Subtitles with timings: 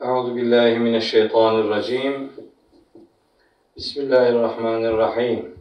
[0.00, 2.32] Euzu billahi mineşşeytanirracim.
[3.76, 5.58] Bismillahirrahmanirrahim.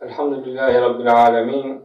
[0.00, 1.84] Elhamdülillahi Rabbil alemin.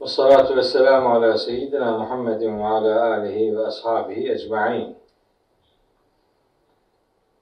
[0.00, 4.96] Ve salatu ve selamu ala seyyidina Muhammedin ve ala alihi ve ashabihi ecma'in.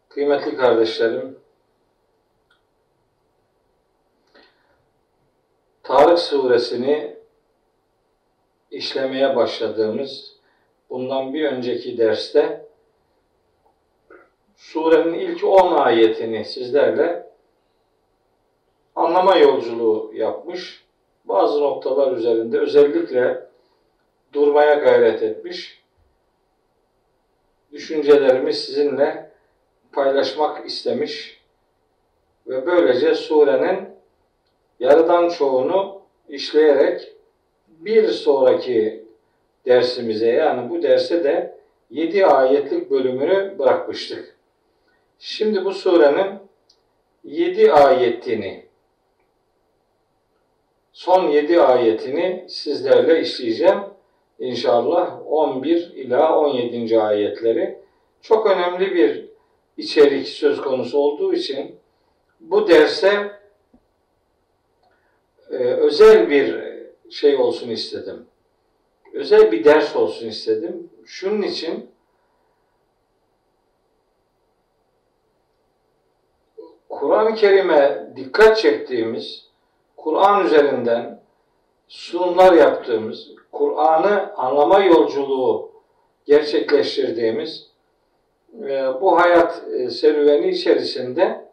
[0.08, 1.38] Kıymetli kardeşlerim,
[5.82, 7.15] Tarık suresini
[8.70, 10.36] işlemeye başladığımız
[10.90, 12.66] bundan bir önceki derste
[14.56, 17.26] surenin ilk 10 ayetini sizlerle
[18.96, 20.86] anlama yolculuğu yapmış.
[21.24, 23.46] Bazı noktalar üzerinde özellikle
[24.32, 25.82] durmaya gayret etmiş.
[27.72, 29.30] Düşüncelerimi sizinle
[29.92, 31.40] paylaşmak istemiş
[32.46, 33.88] ve böylece surenin
[34.80, 37.15] yarıdan çoğunu işleyerek
[37.78, 39.04] bir sonraki
[39.66, 41.56] dersimize yani bu derse de
[41.90, 44.36] 7 ayetlik bölümünü bırakmıştık.
[45.18, 46.38] Şimdi bu surenin
[47.24, 48.66] 7 ayetini
[50.92, 53.80] son 7 ayetini sizlerle işleyeceğim.
[54.38, 57.00] İnşallah 11 ila 17.
[57.00, 57.78] ayetleri
[58.22, 59.26] çok önemli bir
[59.76, 61.76] içerik söz konusu olduğu için
[62.40, 63.30] bu derse
[65.50, 66.65] e, özel bir
[67.10, 68.26] şey olsun istedim.
[69.12, 70.90] Özel bir ders olsun istedim.
[71.04, 71.90] Şunun için
[76.88, 79.46] Kur'an-ı Kerim'e dikkat çektiğimiz,
[79.96, 81.20] Kur'an üzerinden
[81.88, 85.72] sunumlar yaptığımız, Kur'an'ı anlama yolculuğu
[86.26, 87.70] gerçekleştirdiğimiz
[88.62, 91.46] e, bu hayat e, serüveni içerisinde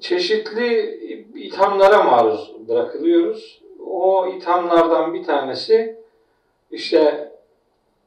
[0.00, 1.00] çeşitli
[1.36, 3.62] ithamlara maruz bırakılıyoruz.
[3.90, 5.96] O ithamlardan bir tanesi
[6.70, 7.32] işte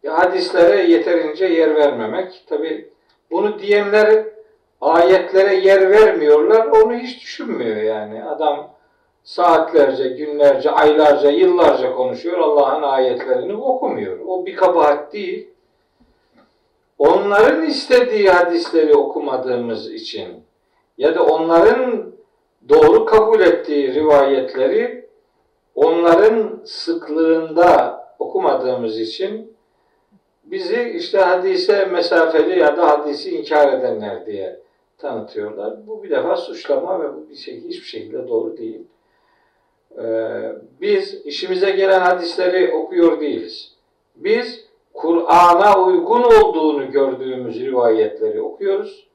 [0.07, 2.43] hadislere yeterince yer vermemek.
[2.47, 2.89] Tabi
[3.31, 4.25] bunu diyenler
[4.81, 6.65] ayetlere yer vermiyorlar.
[6.65, 8.23] Onu hiç düşünmüyor yani.
[8.23, 8.71] Adam
[9.23, 12.37] saatlerce, günlerce, aylarca, yıllarca konuşuyor.
[12.37, 14.19] Allah'ın ayetlerini okumuyor.
[14.27, 15.49] O bir kabahat değil.
[16.97, 20.43] Onların istediği hadisleri okumadığımız için
[20.97, 22.11] ya da onların
[22.69, 25.09] doğru kabul ettiği rivayetleri
[25.75, 29.53] onların sıklığında okumadığımız için
[30.43, 34.59] bizi işte hadise mesafeli ya da hadisi inkar edenler diye
[34.97, 35.87] tanıtıyorlar.
[35.87, 38.81] Bu bir defa suçlama ve bu bir şey hiçbir şekilde doğru değil.
[39.97, 43.75] Ee, biz işimize gelen hadisleri okuyor değiliz.
[44.15, 49.07] Biz Kur'an'a uygun olduğunu gördüğümüz rivayetleri okuyoruz.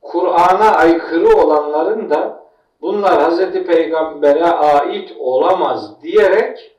[0.00, 2.43] Kur'an'a aykırı olanların da
[2.84, 3.64] bunlar Hz.
[3.66, 6.76] Peygamber'e ait olamaz diyerek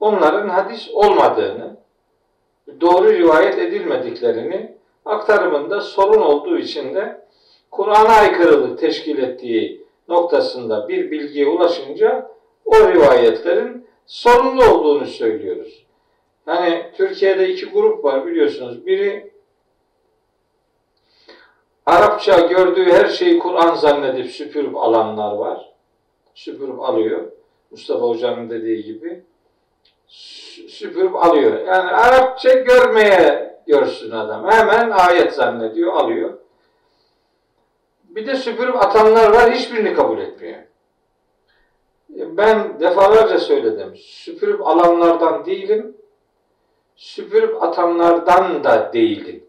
[0.00, 1.76] onların hadis olmadığını,
[2.80, 4.74] doğru rivayet edilmediklerini
[5.04, 7.20] aktarımında sorun olduğu için de
[7.70, 12.30] Kur'an'a aykırılık teşkil ettiği noktasında bir bilgiye ulaşınca
[12.64, 15.86] o rivayetlerin sorunlu olduğunu söylüyoruz.
[16.46, 18.86] Hani Türkiye'de iki grup var biliyorsunuz.
[18.86, 19.33] Biri
[21.86, 25.72] Arapça gördüğü her şeyi Kur'an zannedip süpürüp alanlar var.
[26.34, 27.32] Süpürüp alıyor.
[27.70, 29.24] Mustafa Hoca'nın dediği gibi.
[30.68, 31.60] Süpürüp alıyor.
[31.66, 34.50] Yani Arapça görmeye görsün adam.
[34.50, 36.38] Hemen ayet zannediyor, alıyor.
[38.04, 40.58] Bir de süpürüp atanlar var, hiçbirini kabul etmiyor.
[42.08, 43.96] Ben defalarca söyledim.
[43.96, 45.96] Süpürüp alanlardan değilim.
[46.96, 49.43] Süpürüp atanlardan da değilim.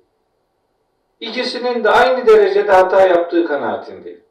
[1.19, 4.23] İkisinin de aynı derecede hata yaptığı kanaatindeyim.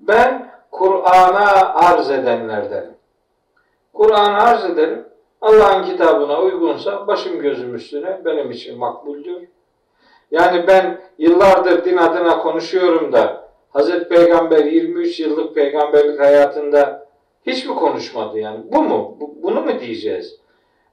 [0.00, 2.94] Ben Kur'an'a arz edenlerdenim.
[3.92, 5.04] Kur'an'a arz ederim.
[5.40, 9.48] Allah'ın kitabına uygunsa başım gözüm üstüne benim için makbuldür.
[10.30, 17.06] Yani ben yıllardır din adına konuşuyorum da Hazreti Peygamber 23 yıllık peygamberlik hayatında
[17.46, 18.60] hiç mi konuşmadı yani?
[18.72, 19.16] Bu mu?
[19.20, 20.41] Bu, bunu mu diyeceğiz?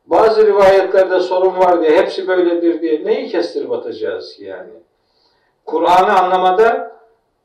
[0.05, 4.71] Bazı rivayetlerde sorun var diye, hepsi böyledir diye neyi kestirip atacağız ki yani?
[5.65, 6.99] Kur'an'ı anlamada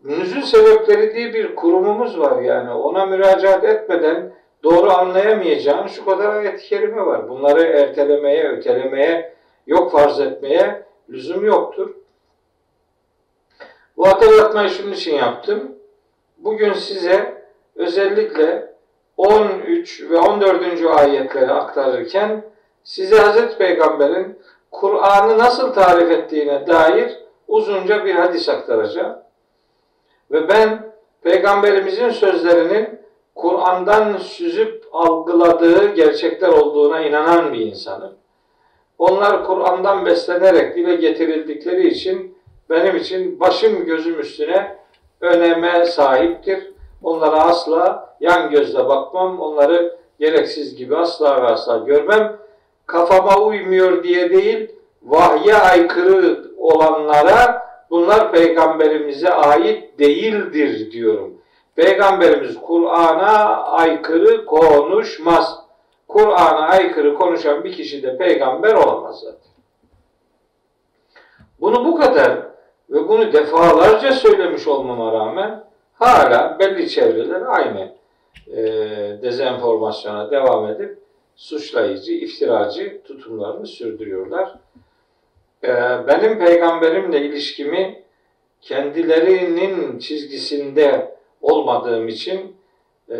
[0.04, 2.72] nüzül sebepleri diye bir kurumumuz var yani.
[2.72, 7.28] Ona müracaat etmeden doğru anlayamayacağın şu kadar ayet-i kerime var.
[7.28, 9.34] Bunları ertelemeye, ötelemeye,
[9.66, 11.94] yok farz etmeye lüzum yoktur.
[13.96, 15.74] Bu hatırlatmayı şunun için yaptım.
[16.38, 17.42] Bugün size
[17.76, 18.73] özellikle
[19.16, 20.62] 13 ve 14.
[20.96, 22.44] ayetleri aktarırken
[22.84, 24.38] size Hazreti Peygamber'in
[24.70, 27.18] Kur'an'ı nasıl tarif ettiğine dair
[27.48, 29.18] uzunca bir hadis aktaracağım.
[30.30, 33.00] Ve ben Peygamberimizin sözlerinin
[33.34, 38.12] Kur'an'dan süzüp algıladığı gerçekler olduğuna inanan bir insanım.
[38.98, 42.38] Onlar Kur'an'dan beslenerek dile getirildikleri için
[42.70, 44.76] benim için başım gözüm üstüne
[45.20, 46.73] öneme sahiptir.
[47.04, 49.40] Onlara asla yan gözle bakmam.
[49.40, 52.36] Onları gereksiz gibi asla ve asla görmem.
[52.86, 54.70] Kafama uymuyor diye değil,
[55.02, 61.34] vahye aykırı olanlara bunlar peygamberimize ait değildir diyorum.
[61.76, 65.58] Peygamberimiz Kur'an'a aykırı konuşmaz.
[66.08, 69.52] Kur'an'a aykırı konuşan bir kişi de peygamber olamaz zaten.
[71.60, 72.30] Bunu bu kadar
[72.90, 75.63] ve bunu defalarca söylemiş olmama rağmen
[75.94, 77.94] hala belli çevreler aynı
[78.46, 78.62] e,
[79.22, 80.98] dezenformasyona devam edip
[81.36, 84.54] suçlayıcı, iftiracı tutumlarını sürdürüyorlar.
[85.64, 85.68] E,
[86.06, 88.02] benim peygamberimle ilişkimi
[88.60, 92.56] kendilerinin çizgisinde olmadığım için
[93.10, 93.16] e,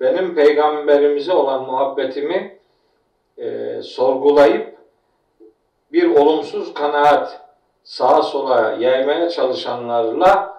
[0.00, 2.58] benim peygamberimize olan muhabbetimi
[3.38, 4.78] e, sorgulayıp
[5.92, 7.40] bir olumsuz kanaat
[7.84, 10.57] sağa sola yaymaya çalışanlarla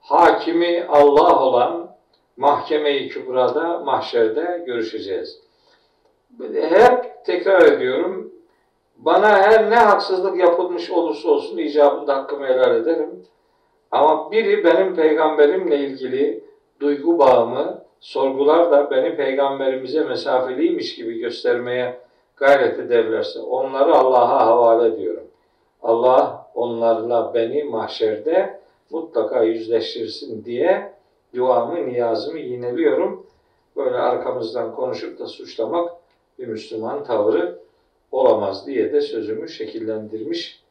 [0.00, 1.96] hakimi Allah olan
[2.36, 5.40] mahkeme-i kübrada, mahşerde görüşeceğiz.
[6.52, 8.32] Hep tekrar ediyorum,
[8.96, 13.24] bana her ne haksızlık yapılmış olursa olsun icabında hakkımı helal ederim.
[13.90, 16.44] Ama biri benim peygamberimle ilgili
[16.80, 22.00] duygu bağımı sorgular da beni peygamberimize mesafeliymiş gibi göstermeye
[22.36, 25.24] gayret ederlerse onları Allah'a havale ediyorum.
[25.82, 28.60] Allah onlarla beni mahşerde
[28.90, 30.92] mutlaka yüzleştirsin diye
[31.34, 33.26] duamı, niyazımı yineliyorum.
[33.76, 35.92] Böyle arkamızdan konuşup da suçlamak
[36.38, 37.58] bir Müslüman tavrı
[38.12, 40.62] olamaz diye de sözümü şekillendirmiş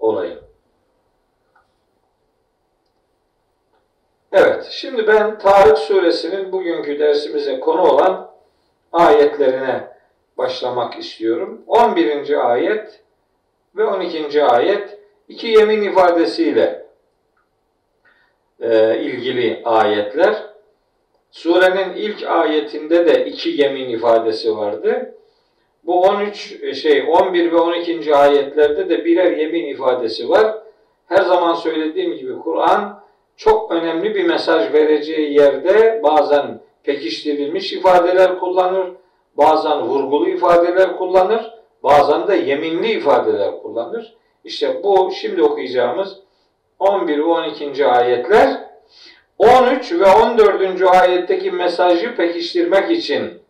[0.00, 0.38] olayım.
[4.32, 8.30] Evet, şimdi ben Tarık suresinin bugünkü dersimize konu olan
[8.92, 9.88] ayetlerine
[10.38, 11.62] başlamak istiyorum.
[11.66, 12.50] 11.
[12.50, 13.02] ayet
[13.76, 14.44] ve 12.
[14.44, 14.98] ayet
[15.28, 16.81] iki yemin ifadesiyle
[18.62, 20.34] e, ilgili ayetler.
[21.30, 25.14] Surenin ilk ayetinde de iki yemin ifadesi vardı.
[25.84, 28.14] Bu 13 şey 11 ve 12.
[28.14, 30.58] ayetlerde de birer yemin ifadesi var.
[31.06, 33.02] Her zaman söylediğim gibi Kur'an
[33.36, 38.86] çok önemli bir mesaj vereceği yerde bazen pekiştirilmiş ifadeler kullanır,
[39.36, 41.50] bazen vurgulu ifadeler kullanır,
[41.82, 44.14] bazen de yeminli ifadeler kullanır.
[44.44, 46.21] İşte bu şimdi okuyacağımız
[46.82, 47.86] 11 ve 12.
[47.86, 48.60] ayetler
[49.38, 50.82] 13 ve 14.
[50.82, 53.42] ayetteki mesajı pekiştirmek için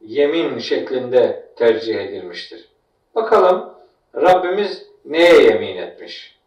[0.00, 2.68] yemin şeklinde tercih edilmiştir.
[3.14, 3.74] Bakalım
[4.14, 6.38] Rabbimiz neye yemin etmiş?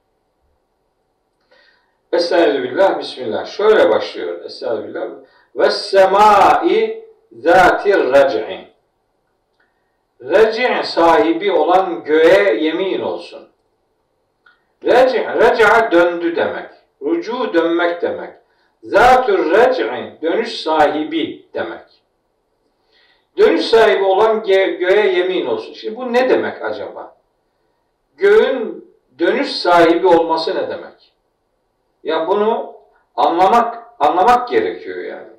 [2.14, 3.46] Estağfirullah, Bismillah.
[3.46, 4.46] Şöyle başlıyor.
[4.46, 5.08] Estağfirullah.
[5.56, 8.68] Ve semai zatir rac'i.
[10.22, 13.51] Reci' sahibi olan göğe yemin olsun.
[14.84, 16.70] Reci' reca döndü demek.
[17.02, 18.34] Rucu dönmek demek.
[18.84, 22.04] Zatür rec'i dönüş sahibi demek.
[23.38, 25.74] Dönüş sahibi olan göğe yemin olsun.
[25.74, 27.16] Şimdi bu ne demek acaba?
[28.18, 28.86] Göğün
[29.20, 31.14] dönüş sahibi olması ne demek?
[32.04, 32.74] Ya bunu
[33.16, 35.32] anlamak anlamak gerekiyor yani.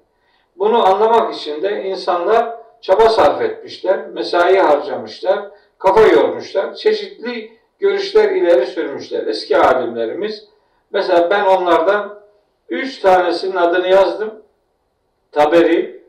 [0.57, 8.67] Bunu anlamak için de insanlar çaba sarf etmişler, mesai harcamışlar, kafa yormuşlar, çeşitli görüşler ileri
[8.67, 9.27] sürmüşler.
[9.27, 10.49] Eski alimlerimiz,
[10.91, 12.21] mesela ben onlardan
[12.69, 14.43] üç tanesinin adını yazdım.
[15.33, 16.03] Taberi,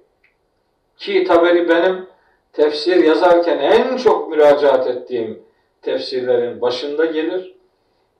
[0.98, 2.06] ki Taberi benim
[2.54, 5.44] tefsir yazarken en çok müracaat ettiğim
[5.82, 7.56] tefsirlerin başında gelir.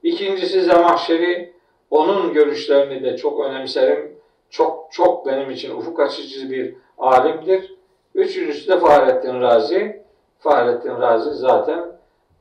[0.04, 1.54] İkincisi Zemahşeri,
[1.92, 4.18] onun görüşlerini de çok önemserim.
[4.50, 7.76] Çok çok benim için ufuk açıcı bir alimdir.
[8.16, 10.04] Üçüncüsü de Fahrettin Razi.
[10.40, 11.94] Fahrettin Razi zaten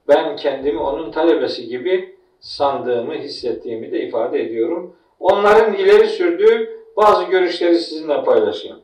[0.09, 4.97] ben kendimi onun talebesi gibi sandığımı, hissettiğimi de ifade ediyorum.
[5.21, 8.81] Onların ileri sürdüğü bazı görüşleri sizinle paylaşayım.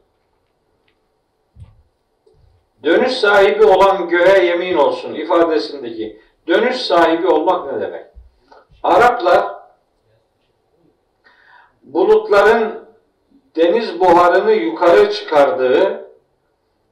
[2.84, 8.06] Dönüş sahibi olan göğe yemin olsun ifadesindeki dönüş sahibi olmak ne demek?
[8.82, 9.44] Araplar
[11.82, 12.84] bulutların
[13.56, 16.08] deniz buharını yukarı çıkardığı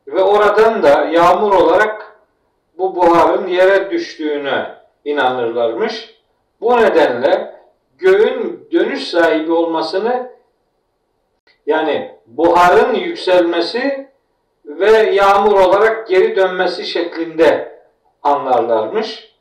[0.07, 2.16] ve oradan da yağmur olarak
[2.79, 6.15] bu buharın yere düştüğüne inanırlarmış.
[6.61, 7.55] Bu nedenle
[7.99, 10.31] göğün dönüş sahibi olmasını
[11.67, 14.09] yani buharın yükselmesi
[14.65, 17.79] ve yağmur olarak geri dönmesi şeklinde
[18.23, 19.37] anlarlarmış.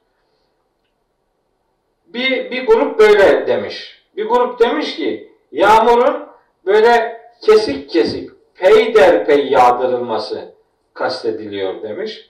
[2.07, 4.03] Bir, bir grup böyle demiş.
[4.17, 6.27] Bir grup demiş ki yağmurun
[6.65, 10.53] böyle kesik kesik peyderpey yağdırılması
[10.93, 12.29] kastediliyor demiş.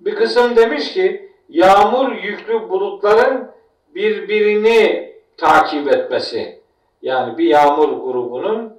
[0.00, 3.50] Bir kısım demiş ki yağmur yüklü bulutların
[3.94, 6.60] birbirini takip etmesi.
[7.02, 8.78] Yani bir yağmur grubunun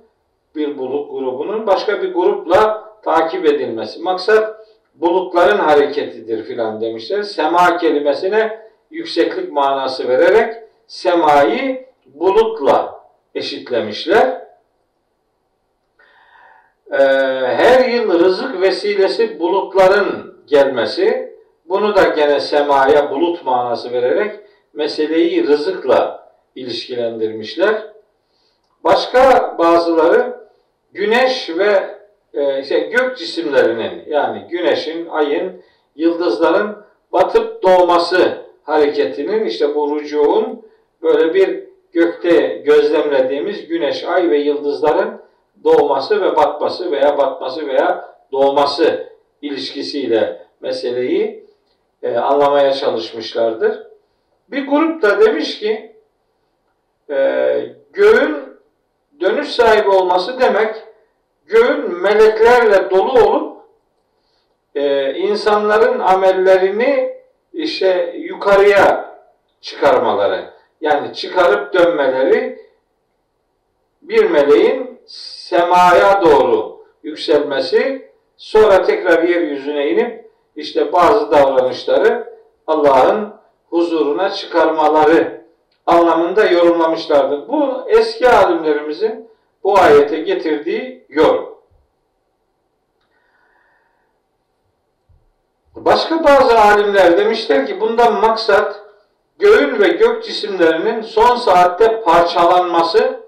[0.56, 4.02] bir bulut grubunun başka bir grupla takip edilmesi.
[4.02, 7.24] Maksat bulutların hareketidir filan demişler.
[7.24, 8.60] Sema kelimesine
[8.92, 10.56] yükseklik manası vererek
[10.88, 13.04] semayı bulutla
[13.36, 14.42] eşitlemişler.
[16.92, 16.98] Ee,
[17.46, 21.36] her yıl rızık vesilesi bulutların gelmesi,
[21.70, 24.36] bunu da gene semaya bulut manası vererek
[24.74, 27.84] meseleyi rızıkla ilişkilendirmişler.
[28.84, 30.40] Başka bazıları
[30.94, 32.00] güneş ve
[32.34, 35.62] e, şey, gök cisimlerinin yani güneşin, ayın,
[35.96, 36.78] yıldızların
[37.12, 40.66] batıp doğması hareketinin işte bu rücuğun
[41.02, 45.22] böyle bir gökte gözlemlediğimiz güneş, ay ve yıldızların
[45.64, 49.09] doğması ve batması veya batması veya doğması
[49.42, 51.46] ilişkisiyle meseleyi
[52.04, 53.84] e, anlamaya çalışmışlardır.
[54.50, 55.96] Bir grup da demiş ki
[57.10, 58.38] e, göğün
[59.20, 60.76] dönüş sahibi olması demek
[61.46, 63.58] göğün meleklerle dolu olup
[64.76, 67.20] e, insanların amellerini
[67.54, 69.16] işte yukarıya
[69.62, 70.50] çıkarmaları
[70.82, 72.60] yani çıkarıp dönmeleri
[74.02, 78.09] bir meleğin semaya doğru yükselmesi
[78.40, 82.34] sonra tekrar yeryüzüne inip işte bazı davranışları
[82.68, 83.34] Allah'ın
[83.70, 85.42] huzuruna çıkarmaları
[85.86, 87.48] anlamında yorumlamışlardır.
[87.48, 89.30] Bu eski alimlerimizin
[89.64, 91.50] bu ayete getirdiği yorum.
[95.76, 98.84] Başka bazı alimler demişler ki bundan maksat
[99.40, 103.20] göğün ve gök cisimlerinin son saatte parçalanması,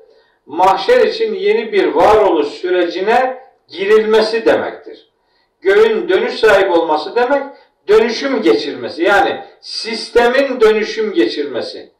[0.46, 3.41] mahşer için yeni bir varoluş sürecine
[3.72, 5.12] girilmesi demektir.
[5.62, 7.44] Göğün dönüş sahibi olması demek,
[7.88, 9.04] dönüşüm geçirmesi.
[9.04, 11.92] Yani sistemin dönüşüm geçirmesi.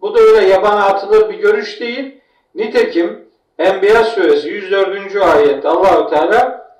[0.00, 2.20] Bu da öyle yabana atılır bir görüş değil.
[2.54, 3.24] Nitekim
[3.58, 5.16] Enbiya suresi 104.
[5.16, 6.70] ayette Allahu Teala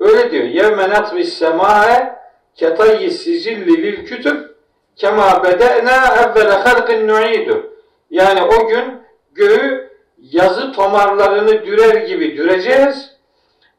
[0.00, 0.44] öyle diyor.
[0.44, 2.18] Yevme natvis sema'e
[2.54, 4.36] ketayyi sicilli lil kütüb
[4.96, 7.72] kema bede'na evvele halqin nu'idu.
[8.10, 8.84] Yani o gün
[9.32, 13.17] göğü yazı tomarlarını dürer gibi düreceğiz.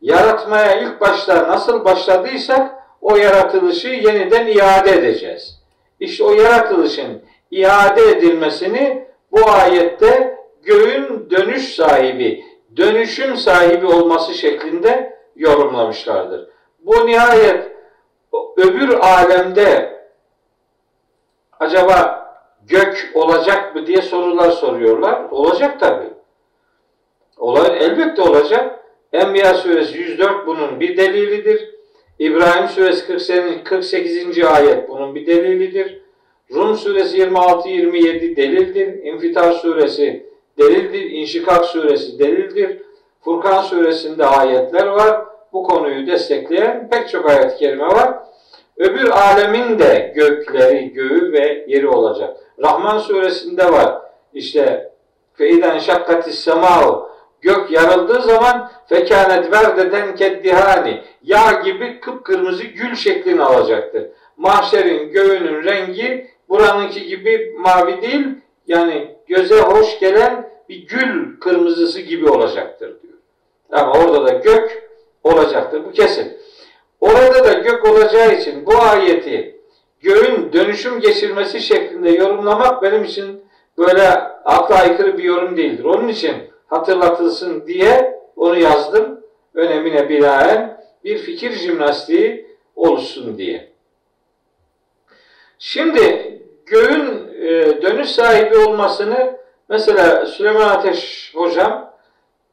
[0.01, 5.59] Yaratmaya ilk başta nasıl başladıysak o yaratılışı yeniden iade edeceğiz.
[5.99, 12.45] İşte o yaratılışın iade edilmesini bu ayette göğün dönüş sahibi,
[12.77, 16.49] dönüşüm sahibi olması şeklinde yorumlamışlardır.
[16.79, 17.71] Bu nihayet
[18.57, 19.99] öbür alemde
[21.59, 22.29] acaba
[22.67, 25.23] gök olacak mı diye sorular soruyorlar.
[25.31, 26.05] Olacak tabi.
[27.37, 28.78] Olay, elbette olacak.
[29.13, 31.69] Enbiya suresi 104 bunun bir delilidir.
[32.19, 34.43] İbrahim suresi 48.
[34.43, 36.01] ayet bunun bir delilidir.
[36.53, 39.03] Rum suresi 26-27 delildir.
[39.03, 40.25] İnfitar suresi
[40.57, 41.11] delildir.
[41.11, 42.77] İnşikak suresi delildir.
[43.21, 45.25] Furkan suresinde ayetler var.
[45.53, 48.13] Bu konuyu destekleyen pek çok ayet-i kerime var.
[48.77, 52.37] Öbür alemin de gökleri, göğü ve yeri olacak.
[52.63, 54.01] Rahman suresinde var.
[54.33, 54.91] İşte
[55.33, 57.08] feiden şakkatis sema'u
[57.41, 64.03] gök yarıldığı zaman fekânet verdeden keddihani yağ gibi kıpkırmızı gül şeklini alacaktır.
[64.37, 68.27] Mahşerin göğünün rengi buranınki gibi mavi değil
[68.67, 73.13] yani göze hoş gelen bir gül kırmızısı gibi olacaktır diyor.
[73.71, 74.89] Ama orada da gök
[75.23, 75.85] olacaktır.
[75.85, 76.37] Bu kesin.
[77.01, 79.59] Orada da gök olacağı için bu ayeti
[80.01, 83.43] göğün dönüşüm geçirmesi şeklinde yorumlamak benim için
[83.77, 84.09] böyle
[84.45, 85.83] akla aykırı bir yorum değildir.
[85.83, 86.35] Onun için
[86.69, 89.19] hatırlatılsın diye onu yazdım.
[89.53, 92.45] Önemine binaen bir fikir jimnastiği
[92.75, 93.69] oluşsun diye.
[95.59, 99.37] Şimdi göğün e, dönüş sahibi olmasını
[99.69, 101.93] mesela Süleyman Ateş hocam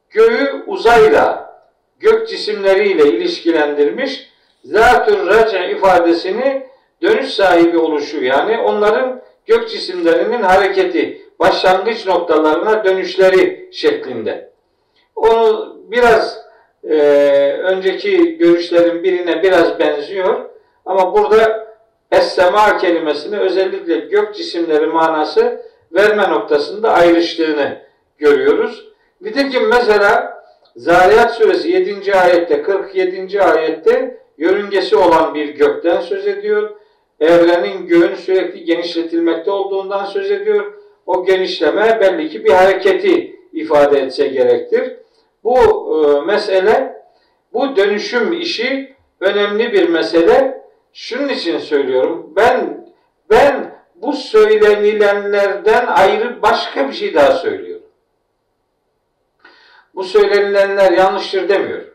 [0.09, 1.53] göğü uzayla,
[1.99, 4.29] gök cisimleriyle ilişkilendirmiş.
[4.63, 6.67] Zatür race ifadesini
[7.01, 14.51] dönüş sahibi oluşu yani onların gök cisimlerinin hareketi, başlangıç noktalarına dönüşleri şeklinde.
[15.15, 16.47] Onu biraz
[16.83, 16.97] e,
[17.63, 20.45] önceki görüşlerin birine biraz benziyor
[20.85, 21.67] ama burada
[22.11, 27.77] Es-sema kelimesini özellikle gök cisimleri manası verme noktasında ayrıştığını
[28.17, 28.87] görüyoruz.
[29.21, 30.37] Nitekim mesela
[30.75, 32.15] Zariyat suresi 7.
[32.15, 33.41] ayette 47.
[33.41, 36.69] ayette yörüngesi olan bir gökten söz ediyor.
[37.19, 40.73] Evrenin göğün sürekli genişletilmekte olduğundan söz ediyor.
[41.07, 44.97] O genişleme belli ki bir hareketi ifade etse gerektir.
[45.43, 46.97] Bu e, mesele
[47.53, 50.61] Bu dönüşüm işi önemli bir mesele.
[50.93, 52.33] Şunun için söylüyorum.
[52.35, 52.87] Ben
[53.29, 57.85] ben bu söylenilenlerden ayrı başka bir şey daha söylüyorum.
[59.95, 61.93] Bu söylenilenler yanlıştır demiyorum.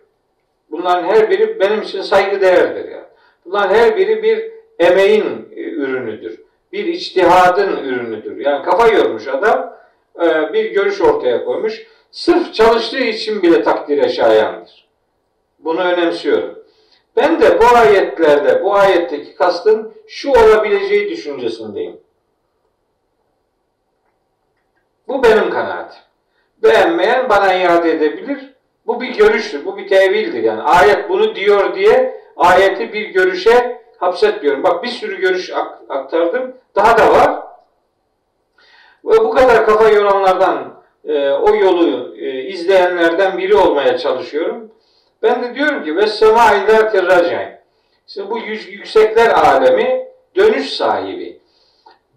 [0.70, 3.10] Bunların her biri benim için saygı değerdir ya.
[3.44, 6.41] Bunların her biri bir emeğin e, ürünüdür.
[6.72, 8.36] Bir içtihadın ürünüdür.
[8.36, 9.76] Yani kafa yormuş adam
[10.22, 11.86] e, bir görüş ortaya koymuş.
[12.10, 14.88] Sırf çalıştığı için bile takdire şayandır.
[15.58, 16.58] Bunu önemsiyorum.
[17.16, 22.00] Ben de bu ayetlerde, bu ayetteki kastın şu olabileceği düşüncesindeyim.
[25.08, 26.02] Bu benim kanaatim.
[26.62, 28.52] Beğenmeyen bana iade edebilir.
[28.86, 30.42] Bu bir görüştür, bu bir tevildir.
[30.42, 34.62] Yani ayet bunu diyor diye ayeti bir görüşe hapsetmiyorum.
[34.62, 35.52] Bak bir sürü görüş
[35.88, 36.56] aktardım.
[36.76, 37.42] Daha da var.
[39.04, 44.70] Ve bu kadar kafa yoranlardan, e, o yolu e, izleyenlerden biri olmaya çalışıyorum.
[45.22, 47.60] Ben de diyorum ki ve sema idâti racayn.
[48.06, 51.40] Şimdi bu yüksekler alemi dönüş sahibi.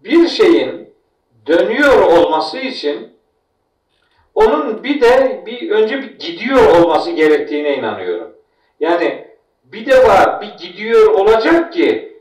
[0.04, 0.94] Bir şeyin
[1.46, 3.16] dönüyor olması için
[4.34, 8.36] onun bir de bir önce bir gidiyor olması gerektiğine inanıyorum.
[8.80, 9.28] Yani
[9.64, 12.15] bir de var bir gidiyor olacak ki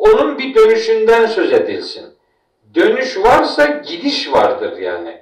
[0.00, 2.06] onun bir dönüşünden söz edilsin.
[2.74, 5.18] Dönüş varsa gidiş vardır yani.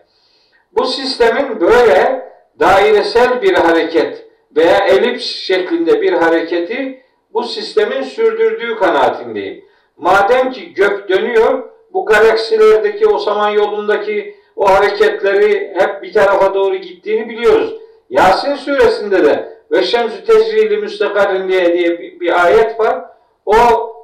[0.73, 2.29] Bu sistemin böyle
[2.61, 9.65] dairesel bir hareket veya elips şeklinde bir hareketi bu sistemin sürdürdüğü kanaatindeyim.
[9.97, 16.77] Madem ki gök dönüyor, bu galaksilerdeki o saman yolundaki o hareketleri hep bir tarafa doğru
[16.77, 17.75] gittiğini biliyoruz.
[18.11, 23.05] Yasin suresinde de ve şemsü tecrili müstakarin diye, diye bir, bir ayet var.
[23.47, 23.55] O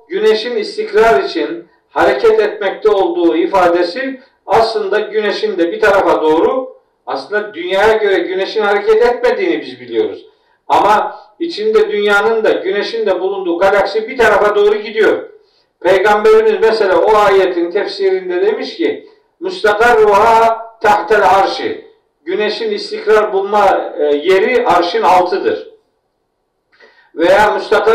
[0.09, 7.97] güneşin istikrar için hareket etmekte olduğu ifadesi aslında güneşin de bir tarafa doğru aslında dünyaya
[7.97, 10.27] göre güneşin hareket etmediğini biz biliyoruz.
[10.69, 15.31] Ama içinde dünyanın da güneşin de bulunduğu galaksi bir tarafa doğru gidiyor.
[15.81, 19.09] Peygamberimiz mesela o ayetin tefsirinde demiş ki
[19.97, 21.85] ruha tahtel arşi
[22.25, 25.75] güneşin istikrar bulma e, yeri arşın altıdır.
[27.15, 27.55] Veya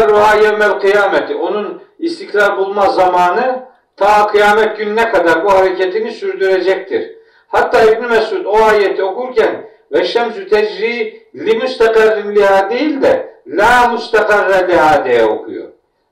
[0.10, 3.63] ruha yevmel kıyameti onun istikrar bulma zamanı
[3.97, 7.15] ta kıyamet gününe kadar bu hareketini sürdürecektir.
[7.47, 13.89] Hatta İbn Mesud o ayeti okurken ve şemsü tecri li müstakarrin liha değil de la
[13.91, 15.67] müstakarre liha diye okuyor.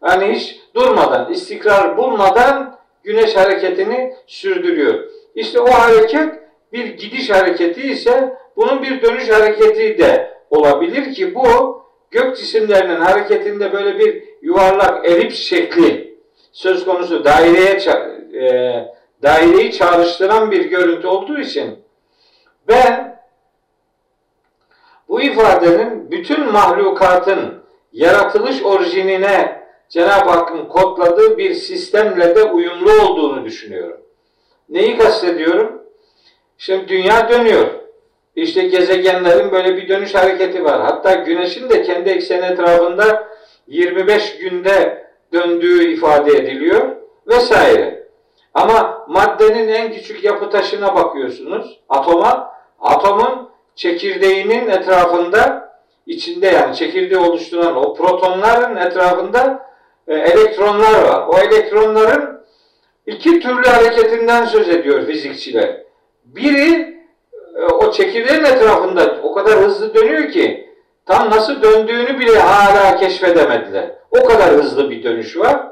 [0.07, 5.03] Yani hiç durmadan, istikrar bulmadan güneş hareketini sürdürüyor.
[5.35, 6.29] İşte o hareket
[6.73, 13.73] bir gidiş hareketi ise bunun bir dönüş hareketi de olabilir ki bu gök cisimlerinin hareketinde
[13.73, 16.17] böyle bir yuvarlak elips şekli
[16.51, 17.79] söz konusu daireye
[18.33, 18.49] e,
[19.23, 21.79] daireyi çağrıştıran bir görüntü olduğu için
[22.67, 23.21] ben
[25.09, 34.01] bu ifadenin bütün mahlukatın yaratılış orijinine Cenab-ı Hakk'ın kodladığı bir sistemle de uyumlu olduğunu düşünüyorum.
[34.69, 35.83] Neyi kastediyorum?
[36.57, 37.67] Şimdi dünya dönüyor.
[38.35, 40.81] İşte gezegenlerin böyle bir dönüş hareketi var.
[40.81, 43.36] Hatta güneşin de kendi ekseni etrafında
[43.67, 46.95] 25 günde döndüğü ifade ediliyor
[47.27, 48.07] vesaire.
[48.53, 51.79] Ama maddenin en küçük yapı taşına bakıyorsunuz.
[51.89, 55.67] Atoma, atomun çekirdeğinin etrafında
[56.07, 59.69] içinde yani çekirdeği oluşturan o protonların etrafında
[60.07, 61.27] e, elektronlar var.
[61.27, 62.41] O elektronların
[63.05, 65.83] iki türlü hareketinden söz ediyor fizikçiler.
[66.25, 66.97] Biri
[67.55, 70.66] e, o çekirdeğin etrafında o kadar hızlı dönüyor ki
[71.07, 73.91] tam nasıl döndüğünü bile hala keşfedemediler.
[74.11, 75.67] O kadar hızlı bir dönüş var.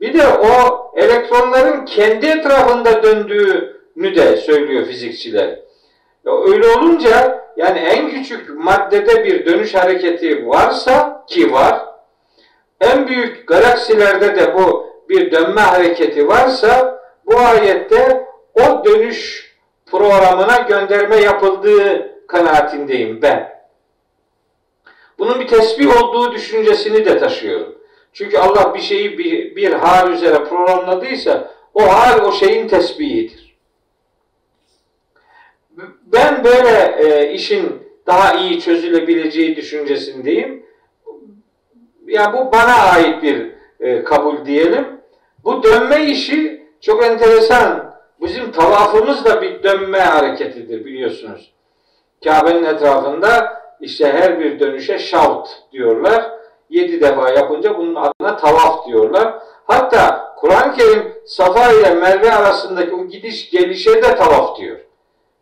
[0.00, 5.58] Bir de o elektronların kendi etrafında döndüğünü de söylüyor fizikçiler.
[6.24, 11.84] Öyle olunca yani en küçük maddede bir dönüş hareketi varsa ki var,
[12.80, 19.48] en büyük galaksilerde de bu bir dönme hareketi varsa bu ayette o dönüş
[19.90, 23.57] programına gönderme yapıldığı kanaatindeyim ben.
[25.18, 27.78] Bunun bir tesbih olduğu düşüncesini de taşıyorum.
[28.12, 33.56] Çünkü Allah bir şeyi bir, bir hal üzere programladıysa o hal o şeyin tesbihidir.
[36.06, 40.66] Ben böyle e, işin daha iyi çözülebileceği düşüncesindeyim.
[42.06, 43.50] Ya bu bana ait bir
[43.80, 44.86] e, kabul diyelim.
[45.44, 47.98] Bu dönme işi çok enteresan.
[48.20, 51.52] Bizim tavafımız da bir dönme hareketidir biliyorsunuz.
[52.24, 56.30] Kabe'nin etrafında işte her bir dönüşe şavt diyorlar.
[56.70, 59.34] Yedi defa yapınca bunun adına tavaf diyorlar.
[59.66, 64.78] Hatta Kur'an-ı Kerim Safa ile Merve arasındaki o gidiş gelişe de tavaf diyor.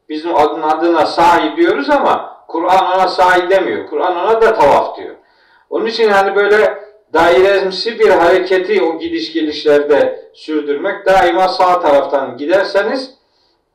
[0.09, 3.87] Bizim adın adına sahi diyoruz ama Kur'an ona sahi demiyor.
[3.87, 5.14] Kur'an ona da tavaf diyor.
[5.70, 6.79] Onun için hani böyle
[7.12, 13.14] dairemsi bir hareketi o gidiş gelişlerde sürdürmek daima sağ taraftan giderseniz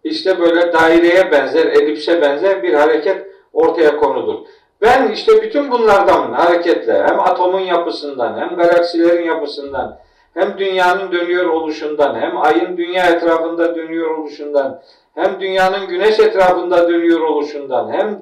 [0.03, 4.39] işte böyle daireye benzer, elipse benzer bir hareket ortaya konudur.
[4.81, 9.99] Ben işte bütün bunlardan hareketle hem atomun yapısından hem galaksilerin yapısından
[10.33, 14.81] hem dünyanın dönüyor oluşundan hem ayın dünya etrafında dönüyor oluşundan
[15.15, 18.19] hem dünyanın güneş etrafında dönüyor oluşundan hem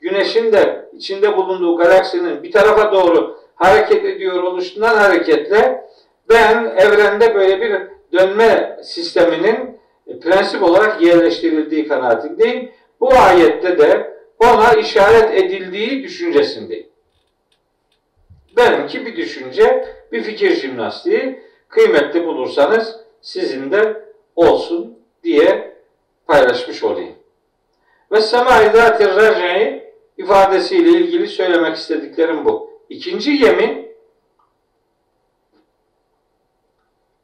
[0.00, 5.88] güneşin de içinde bulunduğu galaksinin bir tarafa doğru hareket ediyor oluşundan hareketle
[6.28, 9.78] ben evrende böyle bir dönme sisteminin
[10.22, 12.70] prensip olarak yerleştirildiği kanaatindeyim.
[13.00, 16.86] Bu ayette de ona işaret edildiği düşüncesindeyim.
[18.56, 24.04] Benimki bir düşünce, bir fikir jimnastiği kıymetli bulursanız sizin de
[24.36, 25.76] olsun diye
[26.26, 27.14] paylaşmış olayım.
[28.12, 32.80] Ve semâ izâtir rac'i ifadesiyle ilgili söylemek istediklerim bu.
[32.88, 33.92] İkinci yemin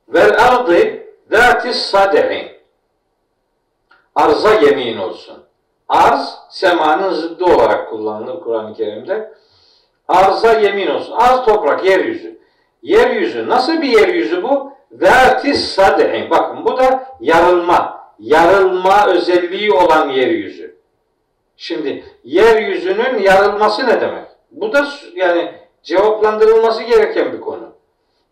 [0.08, 2.58] vel ardı zâtis sad'i
[4.14, 5.47] arza yemin olsun.
[5.88, 9.32] Arz semanın zıddı olarak kullanılır Kur'an-ı Kerim'de.
[10.08, 11.12] Arza yemin olsun.
[11.12, 12.38] Arz toprak, yeryüzü.
[12.82, 14.72] Yeryüzü nasıl bir yeryüzü bu?
[14.92, 16.28] Zâtis sad'i.
[16.30, 17.98] Bakın bu da yarılma.
[18.18, 20.78] Yarılma özelliği olan yeryüzü.
[21.56, 24.24] Şimdi yeryüzünün yarılması ne demek?
[24.50, 27.72] Bu da yani cevaplandırılması gereken bir konu.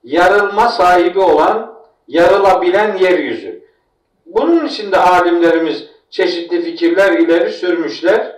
[0.04, 1.74] Yarılma sahibi olan,
[2.08, 3.66] yarılabilen yeryüzü.
[4.26, 8.36] Bunun için de alimlerimiz çeşitli fikirler ileri sürmüşler.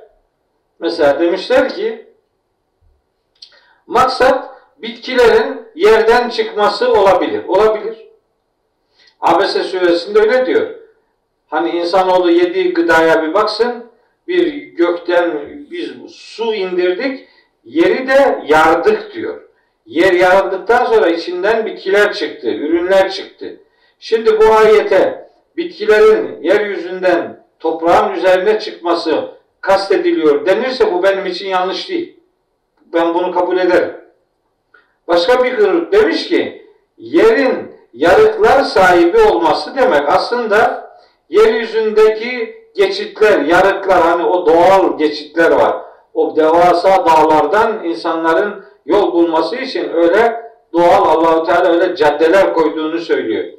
[0.81, 2.07] Mesela demişler ki
[3.87, 7.45] maksat bitkilerin yerden çıkması olabilir.
[7.45, 8.09] Olabilir.
[9.21, 10.75] Abese suresinde öyle diyor.
[11.47, 13.85] Hani insanoğlu yediği gıdaya bir baksın.
[14.29, 17.29] Bir gökten biz su indirdik.
[17.65, 19.43] Yeri de yardık diyor.
[19.87, 23.61] Yer yarıldıktan sonra içinden bitkiler çıktı, ürünler çıktı.
[23.99, 29.29] Şimdi bu ayete bitkilerin yeryüzünden toprağın üzerine çıkması
[29.61, 32.17] kastediliyor denirse bu benim için yanlış değil.
[32.93, 33.95] Ben bunu kabul ederim.
[35.09, 36.67] Başka bir grup demiş ki
[36.99, 40.91] yerin yarıklar sahibi olması demek aslında
[41.29, 45.77] yeryüzündeki geçitler, yarıklar hani o doğal geçitler var.
[46.15, 50.43] O devasa dağlardan insanların yol bulması için öyle
[50.73, 53.58] doğal Allahu Teala öyle caddeler koyduğunu söylüyor.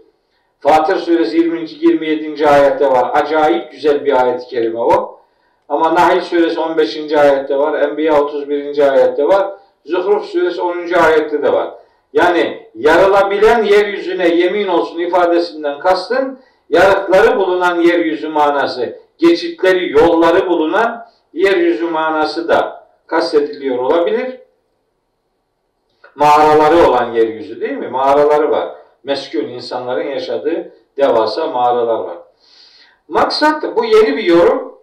[0.59, 2.47] Fatır suresi 22 27.
[2.47, 3.11] ayette var.
[3.13, 5.19] Acayip güzel bir ayet-i kerime o.
[5.69, 7.13] Ama Nahl suresi 15.
[7.13, 7.81] ayette var.
[7.81, 8.93] Enbiya 31.
[8.93, 9.51] ayette var.
[9.85, 10.93] Zuhruf suresi 10.
[10.93, 11.73] ayette de var.
[12.13, 21.85] Yani yarılabilen yeryüzüne yemin olsun ifadesinden kastın yarıkları bulunan yeryüzü manası, geçitleri, yolları bulunan yeryüzü
[21.89, 24.39] manası da kastediliyor olabilir.
[26.15, 27.87] Mağaraları olan yeryüzü değil mi?
[27.87, 32.17] Mağaraları var meskun insanların yaşadığı devasa mağaralar var.
[33.07, 34.79] Maksat bu yeni bir yorum.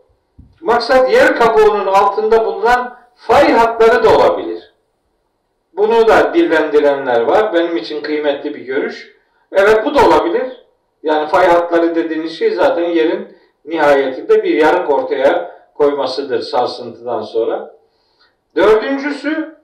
[0.61, 4.75] Maksat yer kabuğunun altında bulunan fay hatları da olabilir.
[5.77, 7.55] Bunu da dillendirenler var.
[7.55, 9.17] Benim için kıymetli bir görüş.
[9.53, 10.67] Evet bu da olabilir.
[11.03, 17.77] Yani fay hatları dediğiniz şey zaten yerin nihayetinde bir yarık ortaya koymasıdır sarsıntıdan sonra.
[18.57, 19.57] Dördüncüsü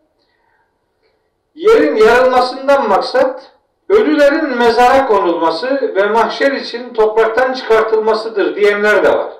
[1.55, 3.53] yerin yarılmasından maksat
[3.93, 9.33] ölülerin mezara konulması ve mahşer için topraktan çıkartılmasıdır diyenler de var.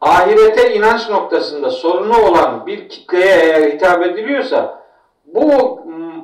[0.00, 4.82] Ahirete inanç noktasında sorunu olan bir kitleye eğer hitap ediliyorsa
[5.26, 5.80] bu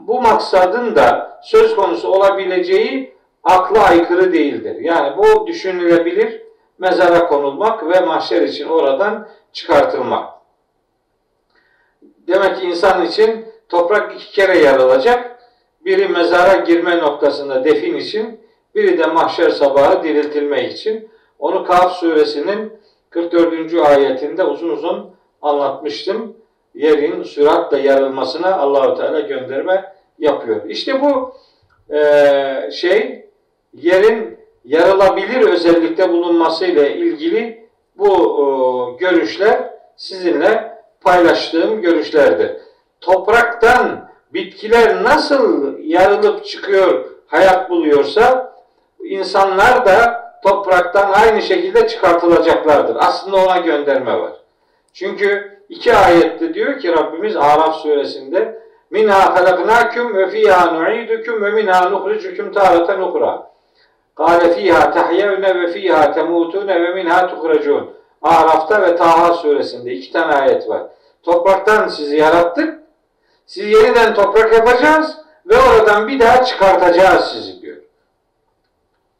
[0.06, 4.76] bu maksadın da söz konusu olabileceği akla aykırı değildir.
[4.80, 6.42] Yani bu düşünülebilir
[6.78, 10.28] mezara konulmak ve mahşer için oradan çıkartılmak.
[12.02, 15.37] Demek ki insan için toprak iki kere yarılacak
[15.88, 18.40] biri mezara girme noktasında defin için,
[18.74, 21.08] biri de mahşer sabahı diriltilmek için.
[21.38, 22.72] Onu Kaf suresinin
[23.10, 23.74] 44.
[23.74, 25.10] ayetinde uzun uzun
[25.42, 26.36] anlatmıştım.
[26.74, 30.60] Yerin süratle yarılmasına Allahu Teala gönderme yapıyor.
[30.68, 31.34] İşte bu
[31.94, 33.26] e, şey
[33.74, 38.46] yerin yarılabilir özellikte bulunmasıyla ilgili bu e,
[39.04, 42.50] görüşler sizinle paylaştığım görüşlerdir.
[43.00, 48.52] Topraktan bitkiler nasıl yarılıp çıkıyor, hayat buluyorsa
[49.04, 52.96] insanlar da topraktan aynı şekilde çıkartılacaklardır.
[53.00, 54.32] Aslında ona gönderme var.
[54.94, 61.88] Çünkü iki ayette diyor ki Rabbimiz Araf suresinde minha halaknakum ve fiha nu'idukum ve minha
[61.88, 63.48] nukhrijukum taratan ukhra.
[64.14, 67.90] Kale fiha tahyevne ve fiha temutune ve minha tuhracun.
[68.22, 70.82] Araf'ta ve Taha suresinde iki tane ayet var.
[71.22, 72.78] Topraktan sizi yarattık
[73.48, 77.76] Sizi yeniden toprak yapacağız ve oradan bir daha çıkartacağız sizi diyor.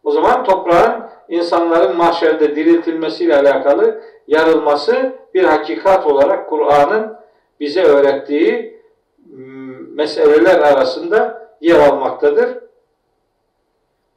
[0.05, 7.17] O zaman toprağın insanların mahşerde diriltilmesiyle alakalı yarılması bir hakikat olarak Kur'an'ın
[7.61, 8.83] bize öğrettiği
[9.95, 12.59] meseleler arasında yer almaktadır.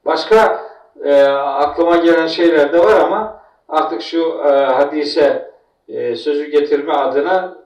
[0.05, 0.65] Başka
[1.03, 5.51] e, aklıma gelen şeyler de var ama artık şu e, hadise
[5.87, 7.57] e, sözü getirme adına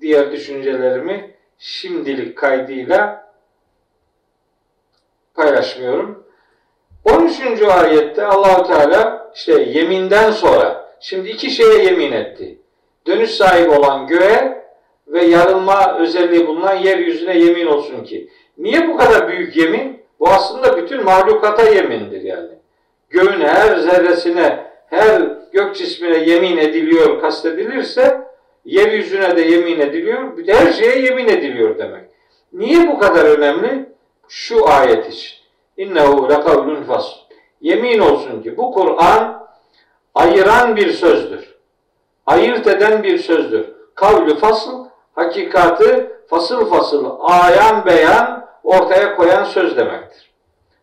[0.00, 1.29] diğer düşüncelerimi
[1.60, 3.32] şimdilik kaydıyla
[5.34, 6.24] paylaşmıyorum.
[7.04, 7.62] 13.
[7.62, 12.58] ayette Allahu Teala işte yeminden sonra şimdi iki şeye yemin etti.
[13.06, 14.64] Dönüş sahibi olan göğe
[15.08, 18.30] ve yarılma özelliği bulunan yeryüzüne yemin olsun ki.
[18.58, 20.02] Niye bu kadar büyük yemin?
[20.20, 22.50] Bu aslında bütün mahlukata yemindir yani.
[23.10, 28.29] Göğün her zerresine, her gök cismine yemin ediliyor, kastedilirse
[28.64, 32.04] yeryüzüne de yemin ediliyor, her şeye yemin ediliyor demek.
[32.52, 33.88] Niye bu kadar önemli?
[34.28, 35.40] Şu ayet için.
[35.76, 37.16] İnnehu lekavlun fasl.
[37.60, 39.48] Yemin olsun ki bu Kur'an
[40.14, 41.54] ayıran bir sözdür.
[42.26, 43.66] Ayırt eden bir sözdür.
[43.94, 50.30] Kavlü fasıl, hakikatı fasıl fasıl, ayan beyan ortaya koyan söz demektir.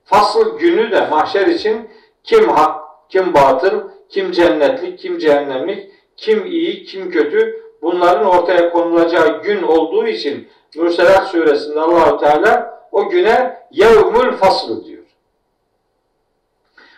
[0.06, 1.90] Fasıl günü de mahşer için
[2.24, 9.42] kim hak, kim batıl, kim cennetlik, kim cehennemlik, kim iyi, kim kötü bunların ortaya konulacağı
[9.42, 15.04] gün olduğu için Mürselat suresinde Allahu Teala o güne yevmül fasıl diyor.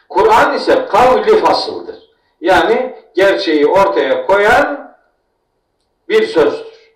[0.10, 2.10] Kur'an ise kavli fasıldır.
[2.42, 4.96] Yani gerçeği ortaya koyan
[6.10, 6.94] bir sözdür.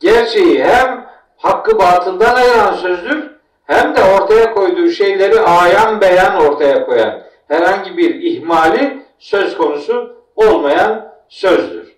[0.00, 3.30] Gerçeği hem hakkı batıldan ayıran sözdür
[3.66, 11.14] hem de ortaya koyduğu şeyleri ayan beyan ortaya koyan herhangi bir ihmali söz konusu olmayan
[11.28, 11.93] sözdür.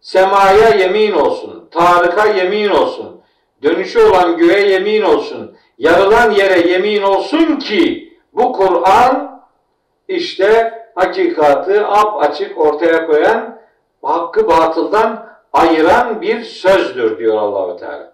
[0.00, 3.20] Semaya yemin olsun, Tarık'a yemin olsun,
[3.62, 9.42] dönüşü olan göğe yemin olsun, yarılan yere yemin olsun ki bu Kur'an
[10.08, 13.58] işte hakikatı ap açık ortaya koyan,
[14.02, 18.12] hakkı batıldan ayıran bir sözdür diyor Allahu Teala.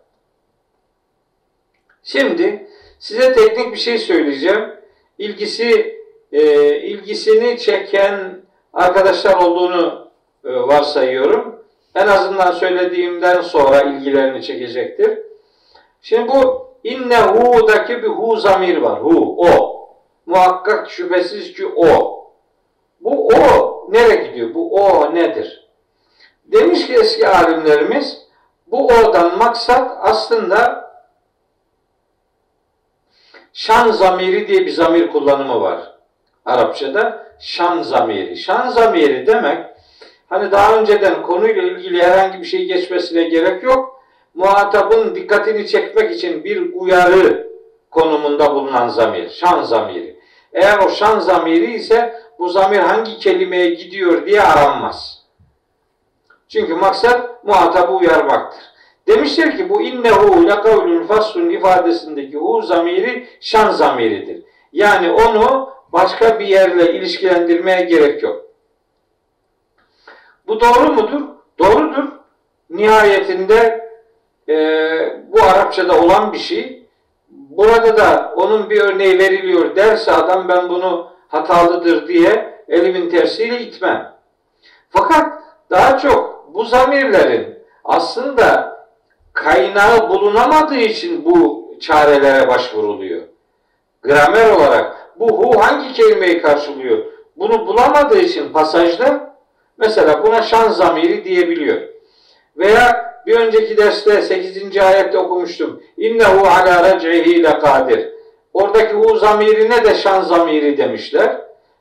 [2.02, 2.68] Şimdi
[2.98, 4.70] size teknik bir şey söyleyeceğim.
[5.18, 6.00] İlgisi
[6.32, 8.40] e, ilgisini çeken
[8.72, 10.10] arkadaşlar olduğunu
[10.44, 11.53] e, varsayıyorum.
[11.94, 15.18] En azından söylediğimden sonra ilgilerini çekecektir.
[16.02, 19.02] Şimdi bu innehu'daki bir hu zamir var.
[19.02, 19.74] Hu, o.
[20.26, 22.20] Muhakkak şüphesiz ki o.
[23.00, 24.54] Bu o nereye gidiyor?
[24.54, 25.70] Bu o nedir?
[26.44, 28.22] Demiş ki eski alimlerimiz
[28.66, 30.90] bu o'dan maksat aslında
[33.52, 35.94] şan zamiri diye bir zamir kullanımı var.
[36.44, 38.37] Arapçada şan zamiri.
[38.37, 39.73] Şan zamiri demek
[40.28, 44.00] hani daha önceden konuyla ilgili herhangi bir şey geçmesine gerek yok.
[44.34, 47.48] Muhatabın dikkatini çekmek için bir uyarı
[47.90, 49.30] konumunda bulunan zamir.
[49.30, 50.16] Şan zamiri.
[50.52, 55.24] Eğer o şan zamiri ise bu zamir hangi kelimeye gidiyor diye aranmaz.
[56.48, 58.62] Çünkü maksat muhatabı uyarmaktır.
[59.08, 64.42] Demişler ki bu innehu lekavlun faslun ifadesindeki hu zamiri şan zamiridir.
[64.72, 68.43] Yani onu başka bir yerle ilişkilendirmeye gerek yok.
[70.46, 71.20] Bu doğru mudur?
[71.59, 72.04] Doğrudur.
[72.70, 73.88] Nihayetinde
[74.48, 74.57] e,
[75.33, 76.87] bu Arapçada olan bir şey.
[77.28, 84.14] Burada da onun bir örneği veriliyor derse adam ben bunu hatalıdır diye elimin tersiyle itmem.
[84.90, 88.76] Fakat daha çok bu zamirlerin aslında
[89.33, 93.22] kaynağı bulunamadığı için bu çarelere başvuruluyor.
[94.02, 96.98] Gramer olarak bu hu hangi kelimeyi karşılıyor?
[97.37, 99.33] Bunu bulamadığı için pasajda
[99.78, 101.80] mesela buna şan zamiri diyebiliyor.
[102.56, 104.78] Veya bir önceki derste 8.
[104.78, 105.82] ayette okumuştum.
[105.96, 108.08] İnnehu ala recihi lekadir.
[108.52, 111.40] Oradaki hu zamirine de şan zamiri demişler.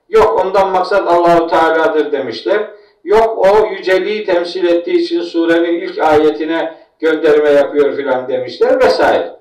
[0.09, 2.67] Yok ondan maksat Allahu Teala'dır demişler.
[3.03, 9.35] Yok o yüceliği temsil ettiği için surenin ilk ayetine gönderme yapıyor filan demişler vesaire.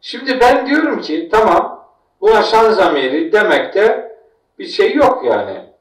[0.00, 1.88] Şimdi ben diyorum ki tamam
[2.20, 4.12] buna şan zamiri demekte
[4.58, 5.71] bir şey yok yani.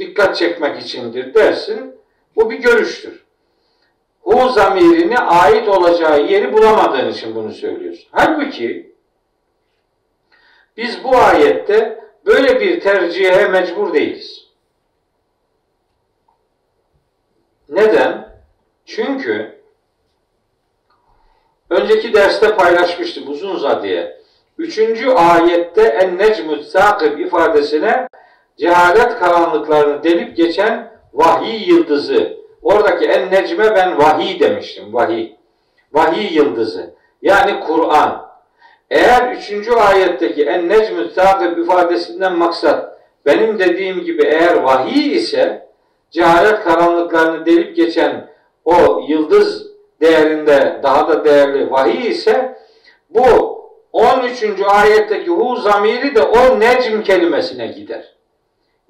[0.00, 1.96] Dikkat çekmek içindir dersin.
[2.36, 3.24] Bu bir görüştür.
[4.20, 8.08] Hu zamirini ait olacağı yeri bulamadığın için bunu söylüyorsun.
[8.12, 8.94] Halbuki
[10.76, 14.48] biz bu ayette böyle bir tercihe mecbur değiliz.
[17.68, 18.36] Neden?
[18.86, 19.60] Çünkü
[21.70, 24.16] önceki derste paylaşmıştım uzun uzadıya.
[24.58, 28.08] Üçüncü ayette en necmü sakib ifadesine
[28.60, 32.36] cehalet karanlıklarını delip geçen vahiy yıldızı.
[32.62, 34.94] Oradaki en necme ben vahiy demiştim.
[34.94, 35.32] Vahiy.
[35.92, 38.30] vahiy yıldızı yani Kur'an.
[38.90, 45.68] Eğer üçüncü ayetteki en necmü takip ifadesinden maksat benim dediğim gibi eğer vahiy ise
[46.10, 48.30] cehalet karanlıklarını delip geçen
[48.64, 49.66] o yıldız
[50.00, 52.58] değerinde daha da değerli vahiy ise
[53.10, 53.60] bu
[53.92, 54.44] 13.
[54.66, 58.19] ayetteki hu zamiri de o necm kelimesine gider.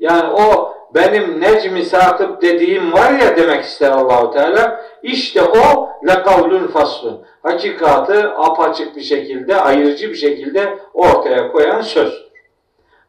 [0.01, 4.85] Yani o benim necmi sakıp dediğim var ya demek ister Allahu Teala.
[5.03, 7.25] İşte o le kavlun faslun.
[7.43, 12.31] Hakikatı apaçık bir şekilde, ayırıcı bir şekilde ortaya koyan söz.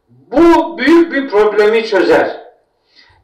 [0.09, 2.41] Bu büyük bir problemi çözer.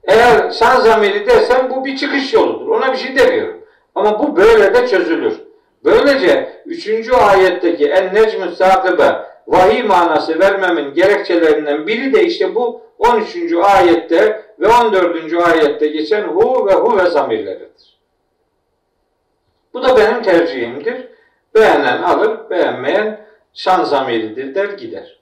[0.03, 2.67] Eğer şan zamiri dersen bu bir çıkış yoludur.
[2.67, 3.62] Ona bir şey demiyorum.
[3.95, 5.41] Ama bu böyle de çözülür.
[5.84, 7.10] Böylece 3.
[7.10, 9.15] ayetteki en necmü sakibe
[9.47, 13.53] vahiy manası vermemin gerekçelerinden biri de işte bu 13.
[13.53, 15.33] ayette ve 14.
[15.33, 17.97] ayette geçen hu ve hu ve zamirleridir.
[19.73, 21.07] Bu da benim tercihimdir.
[21.55, 25.19] Beğenen alır, beğenmeyen şan zamiridir der gider.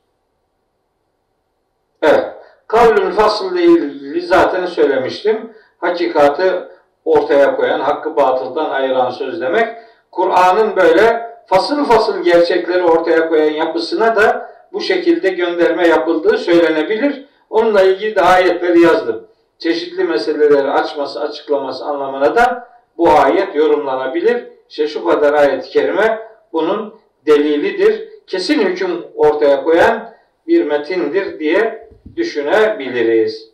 [2.01, 2.25] Evet.
[2.67, 5.53] Kavlün fasıl ilgili zaten söylemiştim.
[5.77, 6.71] Hakikatı
[7.05, 9.77] ortaya koyan, hakkı batıldan ayıran söz demek.
[10.11, 17.25] Kur'an'ın böyle fasıl fasıl gerçekleri ortaya koyan yapısına da bu şekilde gönderme yapıldığı söylenebilir.
[17.49, 19.27] Onunla ilgili de ayetleri yazdım.
[19.60, 24.47] Çeşitli meseleleri açması, açıklaması anlamına da bu ayet yorumlanabilir.
[24.69, 26.19] İşte şu kadar ayet-i kerime
[26.53, 28.10] bunun delilidir.
[28.27, 30.13] Kesin hüküm ortaya koyan
[30.47, 33.49] bir metindir diye düşünebiliriz.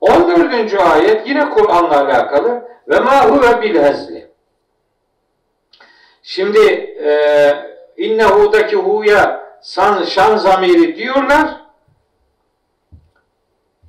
[0.00, 0.74] 14.
[0.74, 4.26] ayet yine Kur'an'la alakalı ve ma huve bil hezli.
[6.28, 6.58] Şimdi
[7.04, 7.12] e,
[7.96, 11.60] innehu'daki hu'ya san, şan zamiri diyorlar.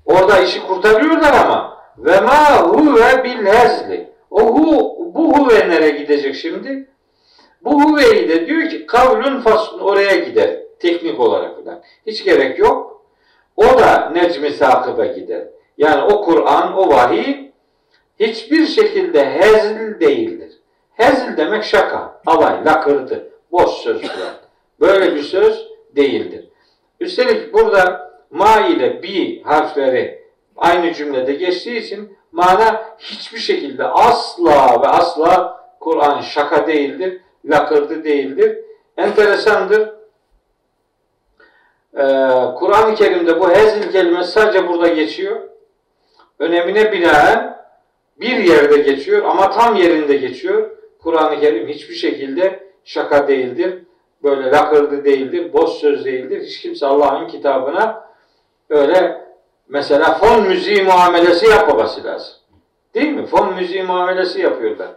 [0.05, 4.09] Orada işi kurtarıyorlar ama ve ma huve bil hezli.
[4.31, 6.89] O hu, bu huve nereye gidecek şimdi?
[7.61, 10.59] Bu huveyi de diyor ki kavlun faslun oraya gider.
[10.79, 11.81] Teknik olarak falan.
[12.07, 13.05] Hiç gerek yok.
[13.55, 15.47] O da necmi sakıbe gider.
[15.77, 17.51] Yani o Kur'an, o vahiy
[18.19, 20.56] hiçbir şekilde hezl değildir.
[20.97, 24.33] Hezl demek şaka, alay, lakırdı, boş söz falan.
[24.79, 26.45] Böyle bir söz değildir.
[26.99, 30.23] Üstelik burada ma ile bi harfleri
[30.55, 38.57] aynı cümlede geçtiği için mana hiçbir şekilde asla ve asla Kur'an şaka değildir, lakırdı değildir.
[38.97, 39.89] Enteresandır.
[41.93, 42.05] Ee,
[42.55, 45.41] Kur'an-ı Kerim'de bu hezil kelimesi sadece burada geçiyor.
[46.39, 47.57] Önemine binaen
[48.19, 50.76] bir yerde geçiyor ama tam yerinde geçiyor.
[51.07, 53.83] Kur'an-ı Kerim hiçbir şekilde şaka değildir.
[54.23, 56.41] Böyle lakırdı değildir, boş söz değildir.
[56.41, 58.09] Hiç kimse Allah'ın kitabına
[58.69, 59.21] öyle
[59.67, 62.33] mesela fon müziği muamelesi yapmaması lazım.
[62.93, 63.25] Değil mi?
[63.25, 64.87] Fon müziği muamelesi yapıyorlar.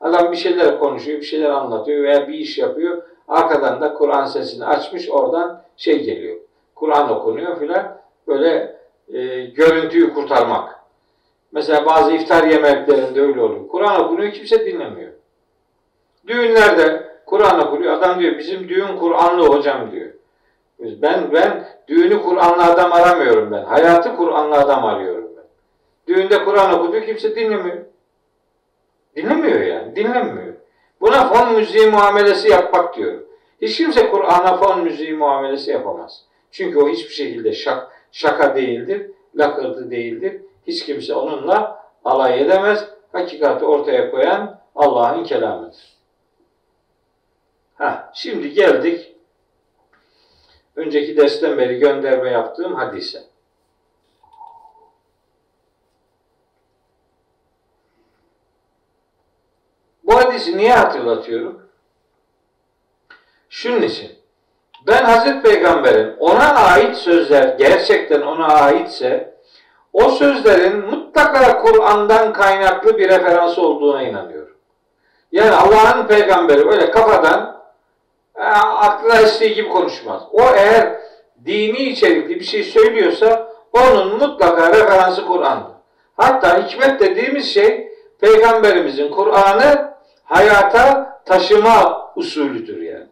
[0.00, 3.02] Adam bir şeyler konuşuyor, bir şeyler anlatıyor veya bir iş yapıyor.
[3.28, 6.36] Arkadan da Kur'an sesini açmış, oradan şey geliyor.
[6.74, 7.96] Kur'an okunuyor filan.
[8.28, 8.76] Böyle
[9.12, 10.80] e, görüntüyü kurtarmak.
[11.52, 13.68] Mesela bazı iftar yemeklerinde öyle oluyor.
[13.68, 15.09] Kur'an okunuyor, kimse dinlemiyor.
[16.26, 17.92] Düğünlerde Kur'an okunuyor.
[17.92, 20.10] Adam diyor bizim düğün Kur'anlı hocam diyor.
[20.78, 23.64] Ben ben düğünü Kur'anlı adam aramıyorum ben.
[23.64, 25.44] Hayatı Kur'anlı adam arıyorum ben.
[26.14, 27.78] Düğünde Kur'an okunuyor, kimse dinlemiyor.
[29.16, 30.54] Dinlemiyor yani, dinlenmiyor.
[31.00, 33.20] Buna fon müziği muamelesi yapmak diyor.
[33.62, 36.24] Hiç kimse Kur'an'a fon müziği muamelesi yapamaz.
[36.50, 40.42] Çünkü o hiçbir şekilde şak, şaka değildir, lakırdı değildir.
[40.66, 42.88] Hiç kimse onunla alay edemez.
[43.12, 45.89] Hakikati ortaya koyan Allah'ın kelamıdır.
[47.80, 49.16] Ha, şimdi geldik
[50.76, 53.22] önceki dersten beri gönderme yaptığım hadise.
[60.04, 61.68] Bu hadisi niye hatırlatıyorum?
[63.48, 64.12] Şunun için.
[64.86, 69.36] Ben Hazreti Peygamber'in ona ait sözler gerçekten ona aitse
[69.92, 74.56] o sözlerin mutlaka Kur'an'dan kaynaklı bir referans olduğuna inanıyorum.
[75.32, 77.59] Yani Allah'ın peygamberi öyle kafadan
[78.48, 80.22] aklına estiği gibi konuşmaz.
[80.32, 81.00] O eğer
[81.44, 85.74] dini içerikli bir şey söylüyorsa onun mutlaka referansı Kur'an'dır.
[86.16, 93.06] Hatta hikmet dediğimiz şey peygamberimizin Kur'an'ı hayata taşıma usulüdür yani.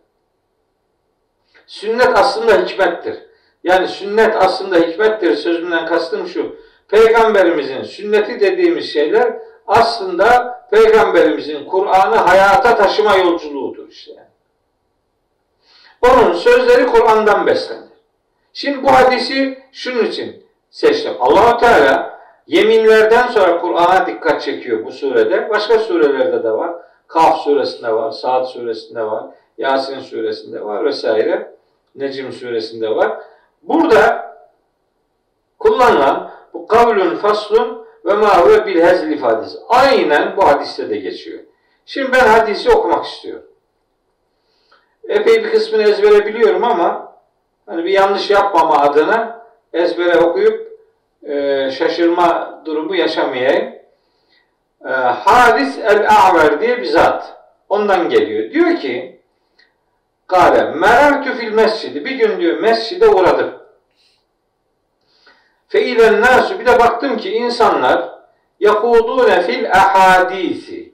[1.66, 3.16] Sünnet aslında hikmettir.
[3.64, 6.56] Yani sünnet aslında hikmettir sözünden kastım şu.
[6.88, 14.27] Peygamberimizin sünneti dediğimiz şeyler aslında peygamberimizin Kur'an'ı hayata taşıma yolculuğudur işte.
[16.02, 17.88] Onun sözleri Kur'an'dan beslenir.
[18.52, 21.12] Şimdi bu hadisi şunun için seçtim.
[21.20, 25.50] Allahu Teala yeminlerden sonra Kur'an'a dikkat çekiyor bu surede.
[25.50, 26.74] Başka surelerde de var.
[27.06, 29.24] Kaf suresinde var, Saat suresinde var,
[29.58, 31.54] Yasin suresinde var vesaire.
[31.94, 33.18] Necim suresinde var.
[33.62, 34.28] Burada
[35.58, 38.76] kullanılan bu kavlun faslun ve ma huve bil
[39.12, 39.58] ifadesi.
[39.68, 41.40] Aynen bu hadiste de geçiyor.
[41.86, 43.47] Şimdi ben hadisi okumak istiyorum.
[45.08, 47.12] Epey bir kısmını ezbere biliyorum ama
[47.66, 50.68] hani bir yanlış yapmama adına ezbere okuyup
[51.22, 53.74] e, şaşırma durumu yaşamayayım.
[54.84, 57.38] E, Haris el-A'ver diye bir zat.
[57.68, 58.50] Ondan geliyor.
[58.50, 59.18] Diyor ki
[60.26, 62.04] Kale merartu fil mescidi.
[62.04, 63.54] Bir gün diyor mescide uğradım.
[65.68, 68.08] Fe nasu bir de baktım ki insanlar
[68.60, 70.87] yakudune fil ahadisi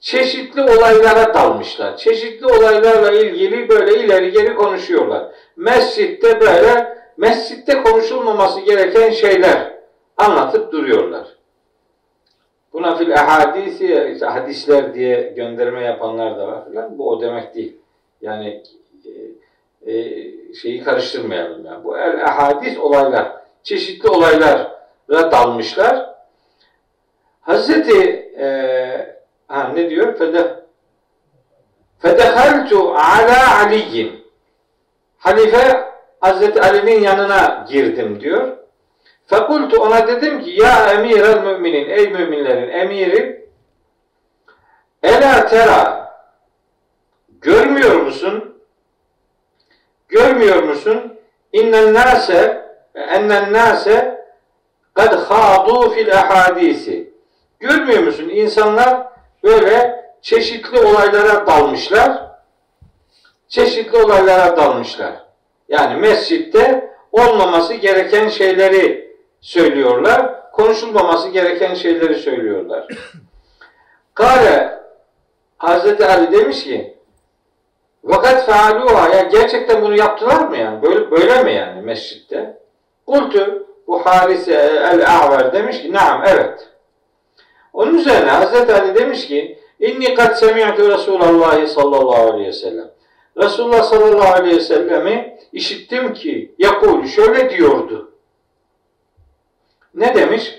[0.00, 1.96] çeşitli olaylara dalmışlar.
[1.96, 5.26] Çeşitli olaylarla ilgili böyle ileri geri konuşuyorlar.
[5.56, 9.74] Mescitte böyle mescitte konuşulmaması gereken şeyler
[10.16, 11.26] anlatıp duruyorlar.
[12.72, 16.98] Buna fil ahadisi işte hadisler diye gönderme yapanlar da var falan.
[16.98, 17.76] Bu o demek değil.
[18.22, 18.62] Yani
[19.86, 21.84] e, e, şeyi karıştırmayalım yani.
[21.84, 23.32] Bu el ahadis olaylar,
[23.62, 26.14] çeşitli olaylara dalmışlar.
[27.40, 28.00] Hazreti
[28.38, 29.17] e,
[29.48, 30.18] ha, ne diyor?
[30.18, 30.58] Fede
[31.98, 34.26] Fedehaltu ala aliyin.
[35.18, 35.88] Halife
[36.20, 38.56] Hazreti Ali'nin yanına girdim diyor.
[39.26, 43.48] Fekultu ona dedim ki ya emirel müminin ey müminlerin emiri
[45.02, 46.10] Ela tera
[47.30, 48.62] görmüyor musun?
[50.08, 51.18] Görmüyor musun?
[51.52, 54.24] İnnen nase ennen nase
[54.94, 57.10] kad hadu fil ahadisi.
[57.60, 58.28] Görmüyor musun?
[58.28, 59.06] İnsanlar
[59.44, 62.28] böyle çeşitli olaylara dalmışlar.
[63.48, 65.12] Çeşitli olaylara dalmışlar.
[65.68, 70.50] Yani mescitte olmaması gereken şeyleri söylüyorlar.
[70.52, 72.86] Konuşulmaması gereken şeyleri söylüyorlar.
[74.14, 74.78] Kale
[75.58, 76.98] Hazreti Ali demiş ki
[78.04, 80.82] vakat fealuha ya gerçekten bunu yaptılar mı yani?
[80.82, 82.58] Böyle, böyle mi yani mescitte?
[83.06, 86.68] Kultu bu Haris el-A'ver demiş ki naam evet.
[87.78, 92.90] Onun üzerine Hazreti Ali demiş ki inni kad semi'tu Resulallah sallallahu aleyhi ve sellem.
[93.36, 98.12] Resulullah sallallahu aleyhi ve sellemi işittim ki yakul şöyle diyordu.
[99.94, 100.54] Ne demiş?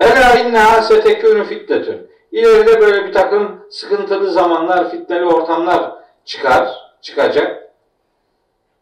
[0.00, 2.10] Ela inneha setekûnü fitnetün.
[2.32, 5.92] İleride böyle bir takım sıkıntılı zamanlar, fitneli ortamlar
[6.24, 6.68] çıkar,
[7.00, 7.72] çıkacak.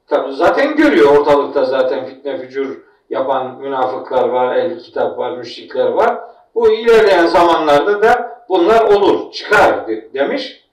[0.07, 2.77] Tabi zaten görüyor ortalıkta zaten fitne fücur
[3.11, 6.29] yapan münafıklar var, ehli kitap var, müşrikler var.
[6.59, 10.65] Bu ilerleyen zamanlarda da bunlar olur, çıkar demiş.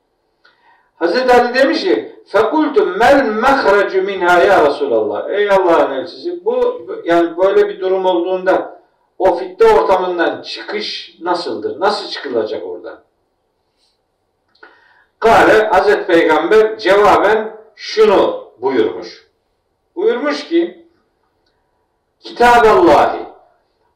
[0.96, 5.30] Hazreti Ali demiş ki Fekultum mel mehrecu minha ya Resulallah.
[5.30, 8.82] Ey Allah'ın elçisi bu yani böyle bir durum olduğunda
[9.20, 11.80] o fitne ortamından çıkış nasıldır?
[11.80, 13.00] Nasıl çıkılacak oradan?
[15.20, 19.28] Kale Hazreti Peygamber cevaben şunu buyurmuş.
[19.96, 20.88] Buyurmuş ki
[22.20, 23.25] Kitab Allah'i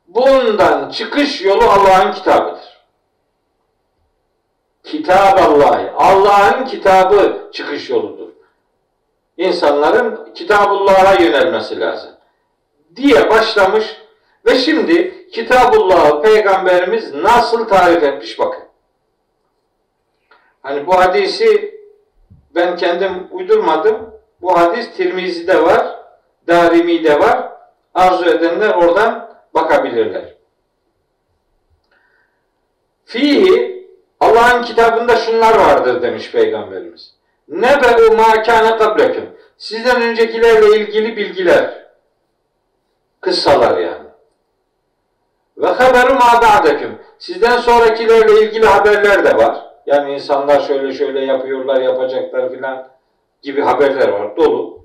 [0.10, 2.80] bundan çıkış yolu Allah'ın kitabıdır.
[4.84, 5.92] Kitab Allah'ı.
[5.98, 8.30] Allah'ın kitabı çıkış yoludur.
[9.38, 12.12] İnsanların Kitabullah'a yönelmesi lazım.
[12.96, 13.98] Diye başlamış
[14.46, 18.64] ve şimdi Kitabullah'ı Peygamberimiz nasıl tarif etmiş bakın.
[20.62, 21.80] Hani bu hadisi
[22.56, 24.14] ben kendim uydurmadım.
[24.42, 25.96] Bu hadis Tirmizi'de var,
[26.48, 27.50] Darimi'de var.
[27.94, 30.36] Arzu edenler oradan bakabilirler.
[33.06, 33.80] Fihi
[34.20, 37.16] Allah'ın kitabında şunlar vardır demiş Peygamberimiz.
[37.48, 39.26] Nebe'u ma kâne kablekum.
[39.58, 41.88] Sizden öncekilerle ilgili bilgiler.
[43.22, 44.10] Kıssalar yani.
[45.58, 47.00] Ve haberu ma ba'dekum.
[47.20, 49.66] Sizden sonrakilerle ilgili haberler de var.
[49.86, 52.88] Yani insanlar şöyle şöyle yapıyorlar, yapacaklar filan
[53.42, 54.38] gibi haberler var.
[54.38, 54.80] Dolu.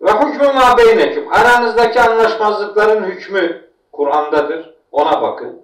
[0.00, 1.32] Ve hükmü ma beynekum.
[1.32, 3.61] Aranızdaki anlaşmazlıkların hükmü
[3.92, 4.74] Kur'an'dadır.
[4.92, 5.62] Ona bakın.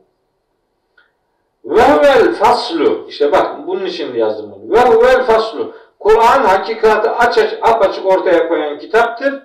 [1.65, 3.07] Ve huvel faslu.
[3.09, 4.75] İşte bak bunun için yazdım bunu.
[4.75, 5.75] Ve huvel faslu.
[5.99, 9.43] Kur'an hakikati aç aç apaçık ortaya koyan kitaptır.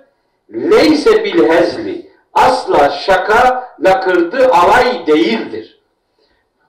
[0.54, 2.14] Leyse bil hezli.
[2.34, 5.82] Asla şaka, lakırdı, alay değildir.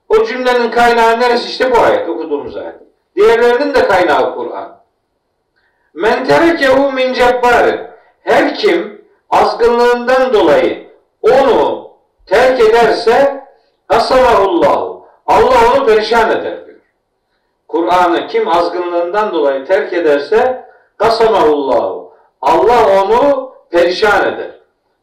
[0.08, 1.48] O cümlenin kaynağı neresi?
[1.48, 2.74] İşte bu ayet, okuduğumuz ayet.
[3.16, 4.80] Diğerlerinin de kaynağı Kur'an.
[5.94, 7.80] Men terekehu min cebbarin.
[8.20, 10.90] Her kim azgınlığından dolayı
[11.22, 11.84] onu
[12.26, 13.44] terk ederse
[13.88, 15.06] asamahullahu.
[15.26, 16.78] Allah onu perişan eder diyor.
[17.68, 20.64] Kur'an'ı kim azgınlığından dolayı terk ederse
[20.96, 22.14] kasamahullahu.
[22.40, 24.50] Allah onu perişan eder.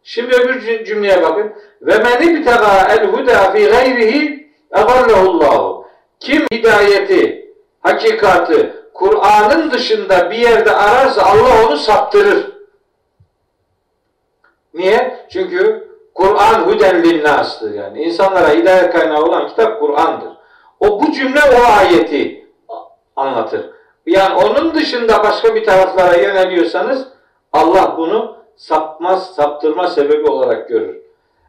[0.03, 1.53] Şimdi öbür cümleye bakın.
[1.81, 5.87] Ve men ibtega el huda fi gayrihi egallahu.
[6.19, 12.51] Kim hidayeti hakikati Kur'an'ın dışında bir yerde ararsa Allah onu saptırır.
[14.73, 15.25] Niye?
[15.29, 18.03] Çünkü Kur'an huden linnas'tır yani.
[18.03, 20.29] İnsanlara hidayet kaynağı olan kitap Kur'an'dır.
[20.79, 22.47] O bu cümle o ayeti
[23.15, 23.69] anlatır.
[24.05, 27.07] Yani onun dışında başka bir taraflara yöneliyorsanız
[27.53, 30.97] Allah bunu sapmaz, saptırma sebebi olarak görür.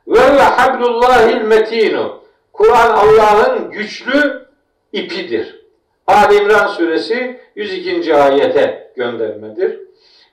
[0.06, 2.22] Ve hablullahil metinu.
[2.52, 4.46] Kur'an Allah'ın güçlü
[4.92, 5.62] ipidir.
[6.06, 8.16] Ali İmran suresi 102.
[8.16, 9.80] ayete göndermedir.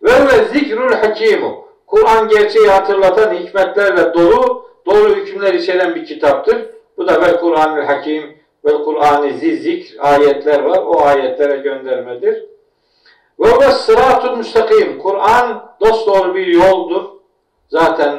[0.04, 1.69] Ve ve zikrul hakimu.
[1.90, 6.66] Kur'an gerçeği hatırlatan hikmetlerle dolu, doğru hükümler içeren bir kitaptır.
[6.98, 10.78] Bu da ve Kur'an-ı Hakim ve Kur'an-ı Zikr ayetler var.
[10.78, 12.46] O ayetlere göndermedir.
[13.40, 15.00] Ve ve sıratul müstakim.
[15.00, 17.04] Kur'an dosdoğru bir yoldur.
[17.68, 18.14] Zaten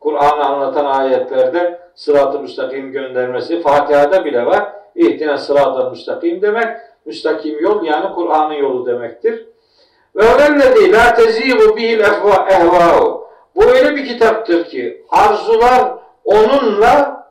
[0.00, 4.72] Kur'an'ı anlatan ayetlerde sırat-ı müstakim göndermesi Fatiha'da bile var.
[4.94, 6.76] İhtine sırat-ı müstakim demek.
[7.04, 9.46] Müstakim yol yani Kur'an'ın yolu demektir.
[10.16, 13.28] Ve vellezî la tezîbu bihil ehvâhu.
[13.56, 15.92] Bu öyle bir kitaptır ki arzular
[16.24, 17.26] onunla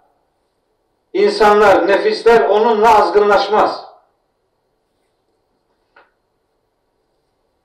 [1.14, 3.86] insanlar, nefisler onunla azgınlaşmaz.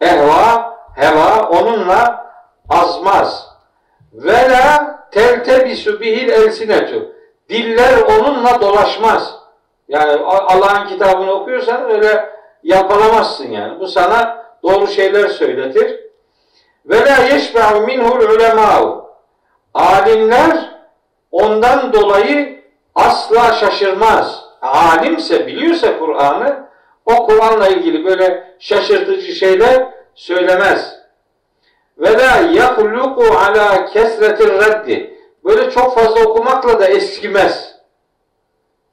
[0.01, 2.33] Ehva, heva onunla
[2.69, 3.49] azmaz.
[4.13, 7.13] Ve la teltebisu bihil elsinetu.
[7.49, 9.39] Diller onunla dolaşmaz.
[9.89, 12.31] Yani Allah'ın kitabını okuyorsan öyle
[12.63, 13.81] yapalamazsın yani.
[13.81, 16.01] Bu sana doğru şeyler söyletir.
[16.87, 19.11] Ve la yeşbe'u minhul ulemâ'u.
[19.75, 20.71] Alimler
[21.33, 22.65] ondan dolayı
[22.95, 24.45] asla şaşırmaz.
[24.63, 26.69] Alimse, biliyorsa Kur'an'ı,
[27.07, 30.99] o Kur'an'la ilgili böyle şaşırtıcı şeyler söylemez.
[31.99, 35.19] Ve la yahluku ala kesretir reddi.
[35.45, 37.75] Böyle çok fazla okumakla da eskimez.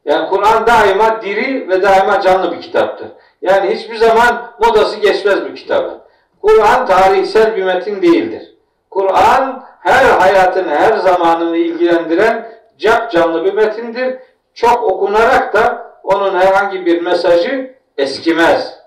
[0.05, 3.07] Yani Kur'an daima diri ve daima canlı bir kitaptır.
[3.46, 5.98] Yani hiçbir zaman modası geçmez bu kitabın.
[6.41, 8.56] Kur'an tarihsel bir metin değildir.
[8.89, 14.18] Kur'an her hayatını, her zamanını ilgilendiren cap canlı bir metindir.
[14.54, 18.80] Çok okunarak da onun herhangi bir mesajı eskimez.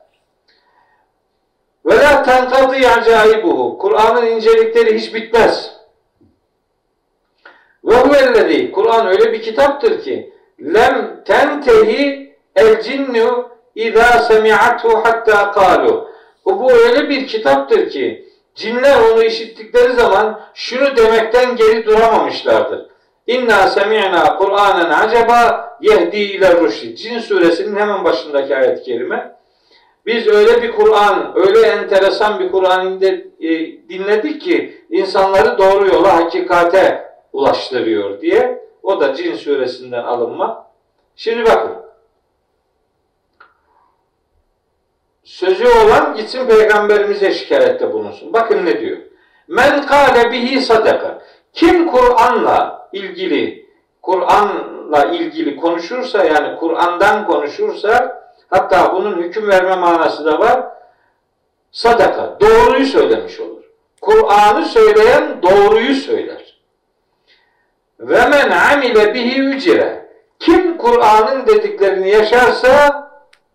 [1.87, 3.79] Ve la tenkadi acaibuhu.
[3.79, 5.73] Kur'an'ın incelikleri hiç bitmez.
[7.85, 8.73] Ve huvellezî.
[8.73, 16.09] Kur'an öyle bir kitaptır ki lem tentehi el cinnu İzâ semi'athu hatta kalu.
[16.45, 22.87] Bu, bu öyle bir kitaptır ki cinler onu işittikleri zaman şunu demekten geri duramamışlardır.
[23.27, 26.97] İnna semi'na Kur'anen acaba yehdi ile rüşdi.
[26.97, 29.37] Cin suresinin hemen başındaki ayet-i kerime.
[30.07, 33.19] Biz öyle bir Kur'an, öyle enteresan bir Kur'an e,
[33.89, 38.65] dinledik ki insanları doğru yola, hakikate ulaştırıyor diye.
[38.83, 40.67] O da Cin suresinden alınma.
[41.17, 41.88] Şimdi bakın.
[45.29, 48.33] Sözü olan gitsin peygamberimize şikayette bulunsun.
[48.33, 48.99] Bakın ne diyor.
[49.49, 51.23] Men kâle bihi sadaka.
[51.53, 53.67] Kim Kur'an'la ilgili
[54.03, 60.67] Kur'an'la ilgili konuşursa yani Kur'an'dan konuşursa hatta bunun hüküm verme manası da var.
[61.73, 62.37] Sadaka.
[62.41, 63.65] Doğruyu söylemiş olur.
[64.01, 66.59] Kur'an'ı söyleyen doğruyu söyler.
[68.01, 70.09] Ve men amile bihi ücire.
[70.39, 73.09] Kim Kur'an'ın dediklerini yaşarsa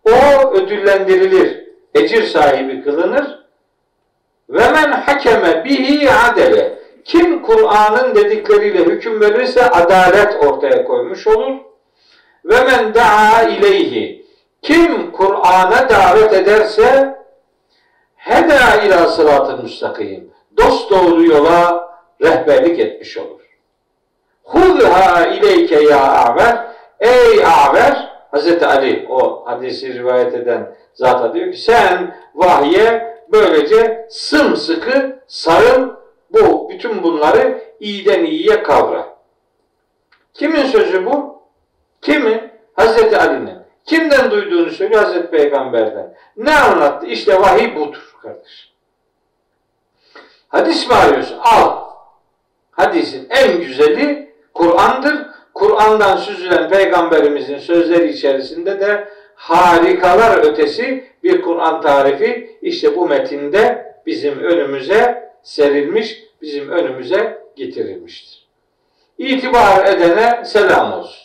[0.04, 1.63] o ödüllendirilir
[1.94, 3.44] ecir sahibi kılınır.
[4.48, 6.78] Ve men hakeme bihi adele.
[7.04, 11.56] Kim Kur'an'ın dedikleriyle hüküm verirse adalet ortaya koymuş olur.
[12.44, 14.26] Ve men daa ileyhi.
[14.62, 17.18] Kim Kur'an'a davet ederse
[18.16, 20.30] heda ila sıratı müstakim.
[20.56, 21.88] Dost doğru yola
[22.22, 23.40] rehberlik etmiş olur.
[24.42, 26.66] Hudha ileyke ya aver.
[27.00, 28.14] Ey aver.
[28.30, 35.90] Hazreti Ali o hadisi rivayet eden zata diyor ki sen vahye böylece sımsıkı sarıl
[36.30, 39.16] bu bütün bunları iyiden iyiye kavra.
[40.34, 41.42] Kimin sözü bu?
[42.02, 42.40] Kimin?
[42.76, 43.58] Hazreti Ali'nin.
[43.84, 46.14] Kimden duyduğunu söylüyor Hazreti Peygamber'den.
[46.36, 47.06] Ne anlattı?
[47.06, 48.72] İşte vahiy budur kardeş.
[50.48, 51.38] Hadis mi arıyorsun?
[51.38, 51.84] Al.
[52.70, 55.26] Hadisin en güzeli Kur'an'dır.
[55.54, 64.38] Kur'an'dan süzülen peygamberimizin sözleri içerisinde de harikalar ötesi bir Kur'an tarifi işte bu metinde bizim
[64.38, 68.48] önümüze serilmiş, bizim önümüze getirilmiştir.
[69.18, 71.24] İtibar edene selam olsun.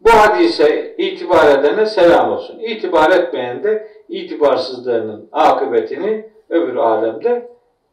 [0.00, 2.58] Bu hadise itibar edene selam olsun.
[2.58, 7.48] İtibar etmeyen de itibarsızlığının akıbetini öbür alemde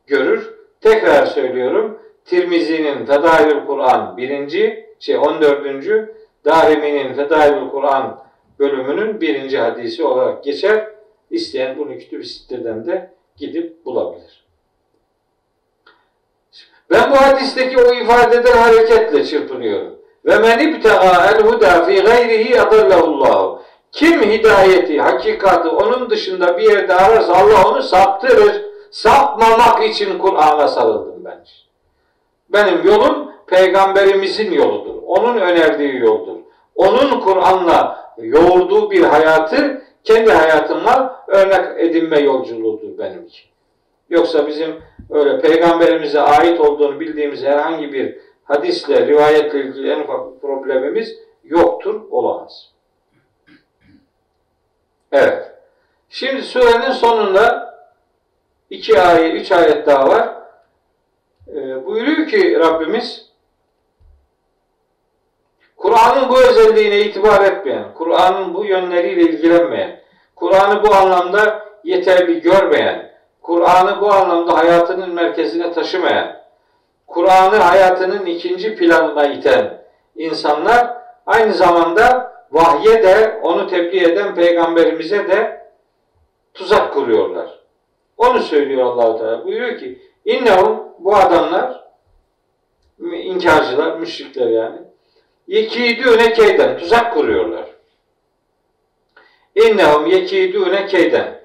[0.07, 0.53] görür.
[0.81, 1.99] Tekrar söylüyorum.
[2.25, 6.09] Tirmizi'nin Fedailül Kur'an birinci, şey 14.
[6.45, 8.19] Darimi'nin Fedailül Kur'an
[8.59, 10.87] bölümünün birinci hadisi olarak geçer.
[11.31, 14.45] İsteyen bunu kütüb siteden de gidip bulabilir.
[16.89, 19.99] Ben bu hadisteki o ifadeden hareketle çırpınıyorum.
[20.25, 23.59] Ve men ibta'a el huda fi gayrihi adallahu
[23.91, 28.61] Kim hidayeti, hakikati onun dışında bir yerde ararsa Allah onu saptırır.
[28.91, 31.45] Sapmamak için Kur'an'a sarıldım ben.
[32.49, 34.95] Benim yolum peygamberimizin yoludur.
[35.05, 36.35] Onun önerdiği yoldur.
[36.75, 43.39] Onun Kur'an'la yoğurduğu bir hayatı kendi hayatımla örnek edinme yolculuğudur benimki.
[44.09, 44.75] Yoksa bizim
[45.09, 52.01] öyle peygamberimize ait olduğunu bildiğimiz herhangi bir hadisle, rivayetle ilgili en ufak bir problemimiz yoktur,
[52.11, 52.71] olamaz.
[55.11, 55.51] Evet.
[56.09, 57.69] Şimdi surenin sonunda
[58.69, 60.29] iki ayet, üç ayet daha var.
[61.47, 63.28] E, buyuruyor ki Rabbimiz
[65.79, 69.99] Kur'an'ın bu özelliğine itibar etmeyen, Kur'an'ın bu yönleriyle ilgilenmeyen,
[70.35, 73.11] Kur'an'ı bu anlamda yeterli görmeyen,
[73.41, 76.35] Kur'an'ı bu anlamda hayatının merkezine taşımayan,
[77.07, 79.81] Kur'an'ı hayatının ikinci planına iten
[80.15, 85.67] insanlar aynı zamanda vahye de onu tebliğ eden peygamberimize de
[86.53, 87.59] tuzak kuruyorlar.
[88.17, 89.45] Onu söylüyor Allahu Teala.
[89.45, 91.83] Buyuruyor ki innehum bu adamlar
[92.99, 94.88] inkarcılar, müşrikler yani.
[95.49, 97.65] Yekidüne keyden tuzak kuruyorlar.
[99.55, 101.39] İnnehum yekidüne keyden.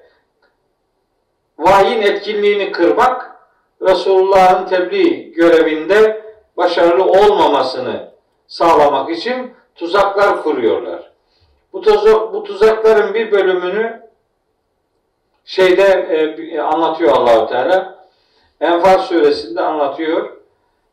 [1.57, 3.35] Vahyin etkinliğini kırmak
[3.81, 6.23] Resulullah'ın tebliğ görevinde
[6.57, 8.11] başarılı olmamasını
[8.47, 11.11] sağlamak için tuzaklar kuruyorlar.
[11.73, 14.09] Bu, tuzak, bu tuzakların bir bölümünü
[15.45, 18.05] şeyde e, anlatıyor Allahu Teala.
[18.61, 20.37] Enfal suresinde anlatıyor.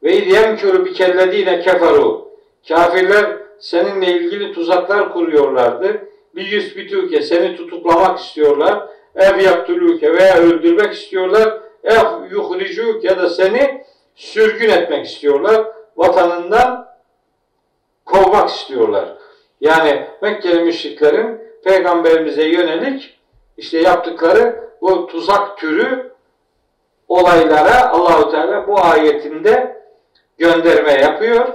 [0.02, 2.31] Ve yemkuru bi kellezine keferu.
[2.68, 6.08] Kafirler seninle ilgili tuzaklar kuruyorlardı.
[6.34, 8.88] Bir yüzbitüke seni tutuklamak istiyorlar.
[9.16, 13.84] Ev yaktuluke veya öldürmek istiyorlar ev yuhricuk ya da seni
[14.14, 15.66] sürgün etmek istiyorlar.
[15.96, 16.88] Vatanından
[18.04, 19.08] kovmak istiyorlar.
[19.60, 23.20] Yani Mekkeli müşriklerin peygamberimize yönelik
[23.56, 26.12] işte yaptıkları bu tuzak türü
[27.08, 29.82] olaylara Allahu Teala bu ayetinde
[30.38, 31.46] gönderme yapıyor.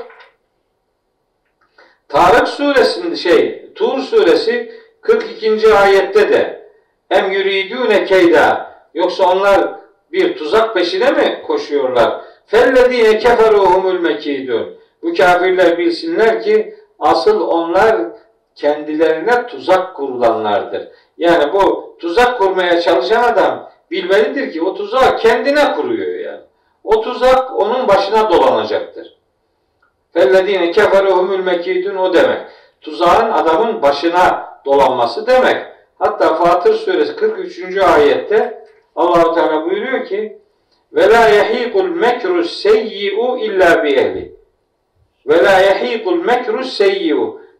[2.07, 5.73] Tarık suresinde şey Tur suresi 42.
[5.73, 6.69] ayette de
[7.09, 9.75] em yuridune keyda yoksa onlar
[10.11, 12.21] bir tuzak peşine mi koşuyorlar?
[12.45, 14.77] Fellezine keferuhumul mekidun.
[15.03, 17.97] Bu kafirler bilsinler ki asıl onlar
[18.55, 20.87] kendilerine tuzak kurulanlardır.
[21.17, 26.41] Yani bu tuzak kurmaya çalışan adam bilmelidir ki o tuzağı kendine kuruyor yani.
[26.83, 29.16] O tuzak onun başına dolanacaktır.
[30.17, 32.41] Fellezine keferuhumul mekidun o demek.
[32.81, 35.65] Tuzağın adamın başına dolanması demek.
[35.99, 37.77] Hatta Fatır suresi 43.
[37.77, 38.63] ayette
[38.95, 40.37] Allahu Teala buyuruyor ki
[40.93, 44.35] ve la yahikul mekru seyyi'u illa bi ehli.
[45.27, 46.17] Ve la yahikul.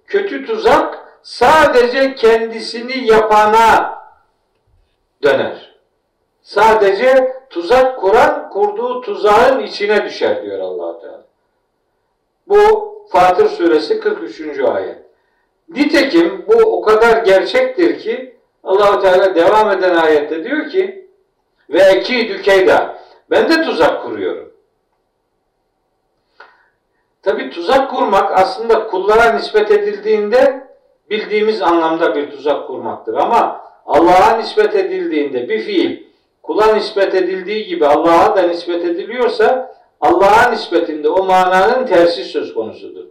[0.08, 3.99] Kötü tuzak sadece kendisini yapana
[5.24, 5.76] döner.
[6.41, 11.26] Sadece tuzak kuran kurduğu tuzağın içine düşer diyor allah Teala.
[12.49, 14.59] Bu Fatır suresi 43.
[14.59, 14.97] ayet.
[15.69, 21.09] Nitekim bu o kadar gerçektir ki allah Teala devam eden ayette diyor ki
[21.69, 22.97] ve ekidü keyda.
[23.29, 24.53] Ben de tuzak kuruyorum.
[27.21, 30.67] Tabi tuzak kurmak aslında kullara nispet edildiğinde
[31.09, 33.13] bildiğimiz anlamda bir tuzak kurmaktır.
[33.13, 36.03] Ama Allah'a nispet edildiğinde bir fiil
[36.43, 43.05] kula nispet edildiği gibi Allah'a da nispet ediliyorsa Allah'a nispetinde o mananın tersi söz konusudur.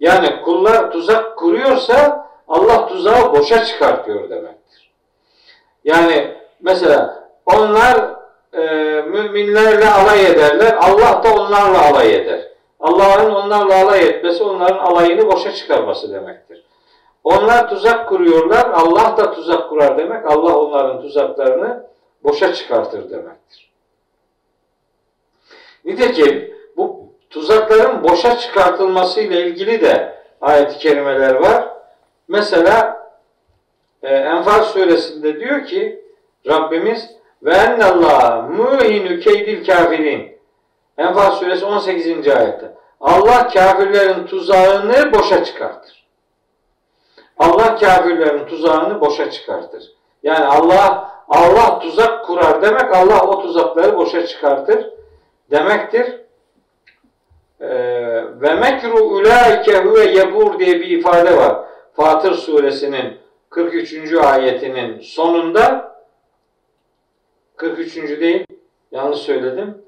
[0.00, 4.90] Yani kullar tuzak kuruyorsa Allah tuzağı boşa çıkartıyor demektir.
[5.84, 8.18] Yani mesela onlar
[8.52, 8.62] e,
[9.02, 10.76] müminlerle alay ederler.
[10.80, 12.48] Allah da onlarla alay eder.
[12.80, 16.64] Allah'ın onlarla alay etmesi onların alayını boşa çıkarması demektir.
[17.24, 18.70] Onlar tuzak kuruyorlar.
[18.70, 20.30] Allah da tuzak kurar demek.
[20.30, 21.86] Allah onların tuzaklarını
[22.24, 23.67] boşa çıkartır demektir.
[25.84, 31.68] Nitekim bu tuzakların boşa çıkartılması ile ilgili de ayet-i kerimeler var.
[32.28, 33.06] Mesela
[34.02, 36.04] e, Enfal suresinde diyor ki
[36.46, 37.10] Rabbimiz
[37.42, 40.38] ve ennallâhe muhinu keydil kafirin.
[40.98, 42.28] Enfal suresi 18.
[42.28, 42.72] ayette.
[43.00, 46.08] Allah kafirlerin tuzağını boşa çıkartır.
[47.38, 49.92] Allah kafirlerin tuzağını boşa çıkartır.
[50.22, 54.97] Yani Allah Allah tuzak kurar demek Allah o tuzakları boşa çıkartır
[55.50, 56.20] demektir.
[57.60, 57.68] Ee,
[58.40, 61.64] ve mekru ulaike huve yebur diye bir ifade var.
[61.92, 63.18] Fatır suresinin
[63.50, 64.14] 43.
[64.14, 65.96] ayetinin sonunda
[67.56, 67.96] 43.
[67.96, 68.46] değil
[68.92, 69.78] yanlış söyledim.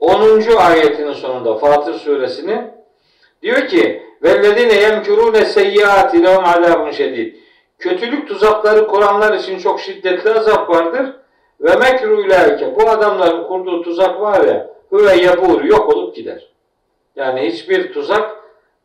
[0.00, 0.56] 10.
[0.56, 2.60] ayetinin sonunda Fatır suresinin
[3.42, 7.36] diyor ki vellezine yemkurune seyyiati lehum azabun şedid.
[7.78, 11.16] Kötülük tuzakları kuranlar için çok şiddetli azap vardır.
[11.60, 12.76] Ve mekru ilaike.
[12.76, 16.48] Bu adamların kurduğu tuzak var ya hüve yebur yok olup gider.
[17.16, 18.36] Yani hiçbir tuzak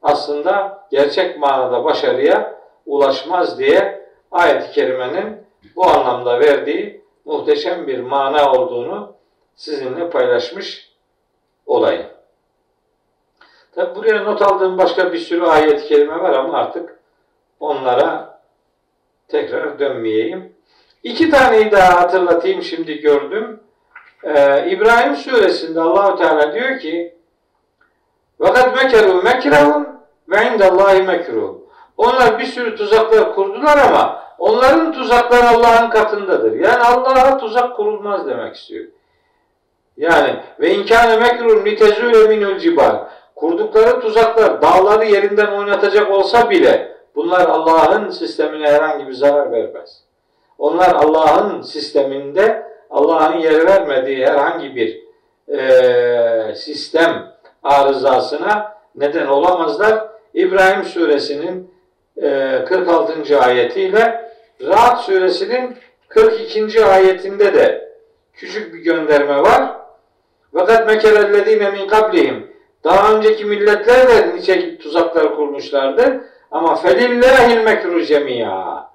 [0.01, 5.37] aslında gerçek manada başarıya ulaşmaz diye ayet-i kerimenin
[5.75, 9.13] bu anlamda verdiği muhteşem bir mana olduğunu
[9.55, 10.91] sizinle paylaşmış
[11.65, 12.07] olayım.
[13.75, 16.99] Tabi buraya not aldığım başka bir sürü ayet-i kerime var ama artık
[17.59, 18.39] onlara
[19.27, 20.58] tekrar dönmeyeyim.
[21.03, 23.59] İki taneyi daha hatırlatayım şimdi gördüm.
[24.23, 27.19] Ee, İbrahim suresinde Allahu Teala diyor ki
[28.39, 29.87] Vakat mekeru mekrahum
[30.29, 31.55] ve indallahi mekruh.
[31.97, 36.59] Onlar bir sürü tuzaklar kurdular ama onların tuzakları Allah'ın katındadır.
[36.59, 38.85] Yani Allah'a tuzak kurulmaz demek istiyor.
[39.97, 42.95] Yani ve inkâne mekrun litezûle minul cibal.
[43.35, 50.03] Kurdukları tuzaklar dağları yerinden oynatacak olsa bile bunlar Allah'ın sistemine herhangi bir zarar vermez.
[50.59, 54.99] Onlar Allah'ın sisteminde Allah'ın yer vermediği herhangi bir
[55.57, 57.33] e, sistem
[57.63, 60.07] arızasına neden olamazlar.
[60.33, 61.71] İbrahim suresinin
[62.21, 63.39] e, 46.
[63.39, 64.31] ayetiyle
[64.61, 66.85] Ra'd suresinin 42.
[66.85, 67.91] ayetinde de
[68.33, 69.71] küçük bir gönderme var.
[70.53, 72.49] Fakat mekerellezine min kablihim
[72.83, 76.25] daha önceki milletler de nice tuzaklar kurmuşlardı.
[76.51, 78.88] Ama felillahil mekru cemia.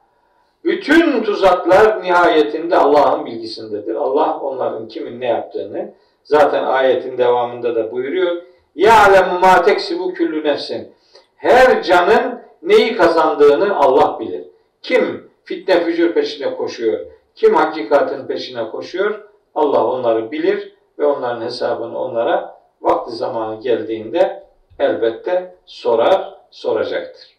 [0.64, 3.94] Bütün tuzaklar nihayetinde Allah'ın bilgisindedir.
[3.94, 5.92] Allah onların kimin ne yaptığını
[6.22, 8.42] zaten ayetin devamında da buyuruyor.
[8.74, 10.92] Ya'lemu ma teksibu küllü nefsin.
[11.36, 14.44] Her canın neyi kazandığını Allah bilir.
[14.82, 17.00] Kim fitne fücur peşine koşuyor,
[17.34, 24.44] kim hakikatin peşine koşuyor, Allah onları bilir ve onların hesabını onlara vakti zamanı geldiğinde
[24.78, 27.33] elbette sorar, soracaktır.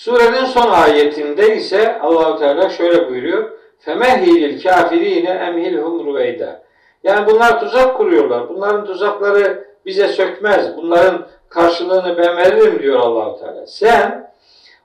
[0.00, 3.50] Surenin son ayetinde ise Allahu Teala şöyle buyuruyor.
[3.78, 6.62] Femehilil kafirine emhilhum ruveyda.
[7.04, 8.48] Yani bunlar tuzak kuruyorlar.
[8.48, 10.76] Bunların tuzakları bize sökmez.
[10.76, 13.66] Bunların karşılığını ben veririm diyor Allahu Teala.
[13.66, 14.30] Sen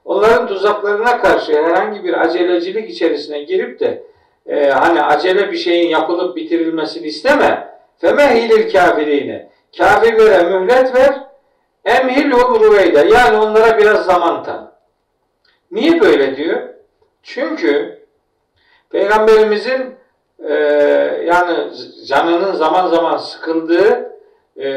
[0.06, 4.04] onların tuzaklarına karşı herhangi bir acelecilik içerisine girip de
[4.48, 7.68] e, hani acele bir şeyin yapılıp bitirilmesini isteme.
[7.98, 9.50] Femehilil kafirine.
[9.78, 11.16] Kafirlere mühlet ver.
[11.86, 13.00] Emhilhum ruveyda.
[13.00, 14.75] Yani onlara biraz zaman tanı.
[15.75, 16.61] Niye böyle diyor?
[17.23, 18.01] Çünkü
[18.91, 19.95] Peygamberimizin
[20.49, 20.55] e,
[21.27, 21.71] yani
[22.07, 24.13] canının zaman zaman sıkıldığı
[24.57, 24.69] e,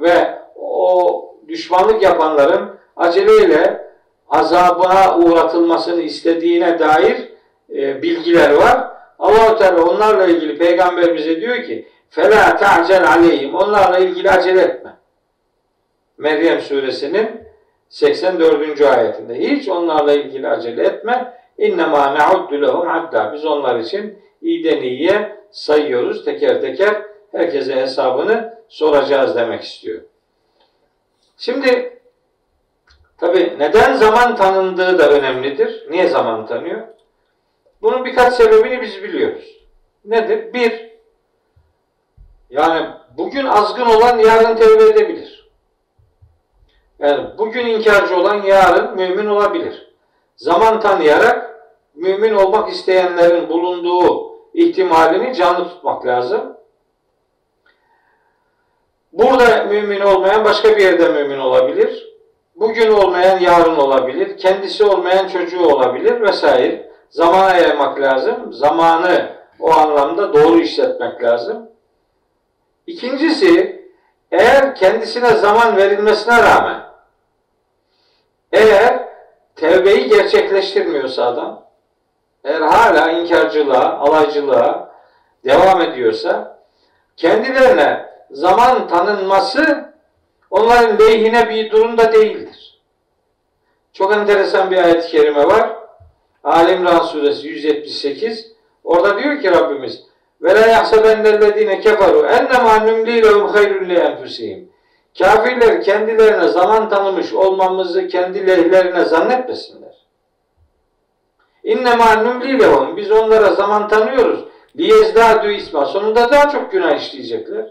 [0.00, 3.86] ve o düşmanlık yapanların aceleyle
[4.28, 7.16] azabına uğratılmasını istediğine dair
[7.74, 8.88] e, bilgiler var.
[9.18, 14.96] Allah-u Teala onlarla ilgili peygamberimize diyor ki فَلَا تَعْجَلْ عَلَيْهِمْ Onlarla ilgili acele etme.
[16.18, 17.39] Meryem suresinin
[17.91, 18.81] 84.
[18.81, 19.39] ayetinde.
[19.39, 21.37] Hiç onlarla ilgili acele etme.
[21.57, 23.33] İnnemâ ne'uddu lehum hatta.
[23.33, 27.01] Biz onlar için iyiden iyiye sayıyoruz teker teker.
[27.31, 30.01] Herkese hesabını soracağız demek istiyor.
[31.37, 31.99] Şimdi
[33.17, 35.87] tabi neden zaman tanındığı da önemlidir.
[35.89, 36.87] Niye zaman tanıyor?
[37.81, 39.57] Bunun birkaç sebebini biz biliyoruz.
[40.05, 40.53] Nedir?
[40.53, 40.89] Bir,
[42.49, 42.87] yani
[43.17, 45.40] bugün azgın olan yarın tevbe edebilir.
[47.01, 49.93] Yani bugün inkarcı olan yarın mümin olabilir.
[50.35, 51.61] Zaman tanıyarak
[51.95, 56.57] mümin olmak isteyenlerin bulunduğu ihtimalini canlı tutmak lazım.
[59.13, 62.11] Burada mümin olmayan başka bir yerde mümin olabilir.
[62.55, 64.37] Bugün olmayan yarın olabilir.
[64.37, 66.91] Kendisi olmayan çocuğu olabilir vesaire.
[67.09, 68.53] Zamana ayırmak lazım.
[68.53, 69.29] Zamanı
[69.59, 71.69] o anlamda doğru işletmek lazım.
[72.87, 73.81] İkincisi
[74.31, 76.90] eğer kendisine zaman verilmesine rağmen
[78.51, 79.07] eğer
[79.55, 81.63] tevbeyi gerçekleştirmiyorsa adam
[82.43, 84.91] eğer hala inkarcılığa, alaycılığa
[85.45, 86.59] devam ediyorsa
[87.17, 89.93] kendilerine zaman tanınması
[90.51, 92.81] onların lehine bir durumda değildir.
[93.93, 95.69] Çok enteresan bir ayet-i kerime var.
[96.43, 98.51] Ali İmran suresi 178.
[98.83, 100.03] Orada diyor ki Rabbimiz
[100.41, 104.70] ve la yahsebennellezine keferu ennema numli lehum hayrun li.
[105.17, 109.95] Kafirler kendilerine zaman tanımış olmamızı kendi lehlerine zannetmesinler.
[111.63, 112.97] İnnemâ numli lehum.
[112.97, 114.45] Biz onlara zaman tanıyoruz.
[114.77, 115.85] Liyezdâdü isma.
[115.85, 117.65] Sonunda daha çok günah işleyecekler.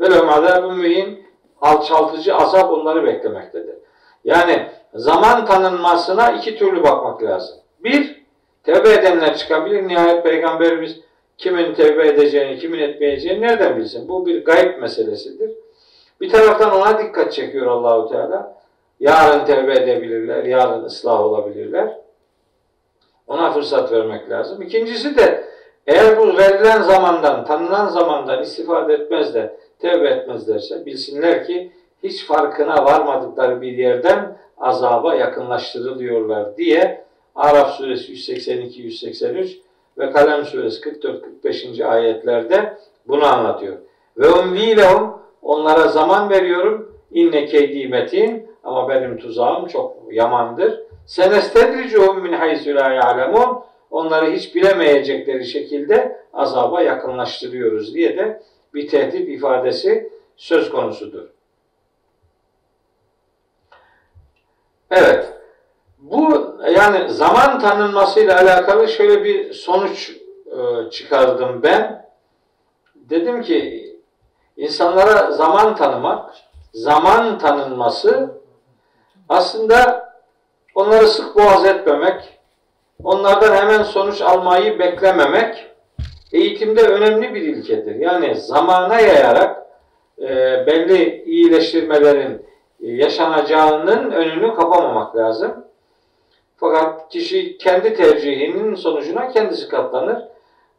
[0.00, 1.30] Ve lehum azâbun mühin.
[1.60, 3.74] Alçaltıcı azap onları beklemektedir.
[4.24, 7.56] Yani zaman tanınmasına iki türlü bakmak lazım.
[7.84, 8.22] Bir,
[8.62, 9.88] tevbe edenler çıkabilir.
[9.88, 11.00] Nihayet Peygamberimiz
[11.38, 14.08] kimin tevbe edeceğini, kimin etmeyeceğini nereden bilsin?
[14.08, 15.50] Bu bir gayb meselesidir.
[16.20, 18.60] Bir taraftan ona dikkat çekiyor Allahu Teala.
[19.00, 21.98] Yarın tevbe edebilirler, yarın ıslah olabilirler.
[23.26, 24.62] Ona fırsat vermek lazım.
[24.62, 25.44] İkincisi de
[25.86, 32.84] eğer bu verilen zamandan, tanınan zamandan istifade etmez de tevbe etmezlerse bilsinler ki hiç farkına
[32.84, 37.04] varmadıkları bir yerden azaba yakınlaştırılıyorlar diye
[37.34, 39.56] Araf suresi 182-183
[39.98, 41.84] ve Kalem suresi 44-45.
[41.84, 42.76] ayetlerde
[43.08, 43.76] bunu anlatıyor.
[44.16, 46.96] Ve umli lehum onlara zaman veriyorum.
[47.10, 50.80] İnne keydi metin ama benim tuzağım çok yamandır.
[51.06, 53.58] Senestedricuhum min haysu la ya'lemun
[53.90, 58.42] onları hiç bilemeyecekleri şekilde azaba yakınlaştırıyoruz diye de
[58.74, 61.28] bir tehdit ifadesi söz konusudur.
[64.90, 65.32] Evet.
[65.98, 70.16] Bu yani zaman tanınmasıyla alakalı şöyle bir sonuç
[70.46, 72.10] e, çıkardım ben.
[72.94, 73.79] Dedim ki
[74.60, 76.34] insanlara zaman tanımak,
[76.74, 78.30] zaman tanınması
[79.28, 80.10] aslında
[80.74, 82.38] onları sık boğaz etmemek,
[83.04, 85.66] onlardan hemen sonuç almayı beklememek
[86.32, 87.94] eğitimde önemli bir ilkedir.
[87.94, 89.66] Yani zamana yayarak
[90.18, 90.28] e,
[90.66, 92.46] belli iyileştirmelerin
[92.80, 95.64] yaşanacağının önünü kapamamak lazım.
[96.56, 100.22] Fakat kişi kendi tercihinin sonucuna kendisi katlanır.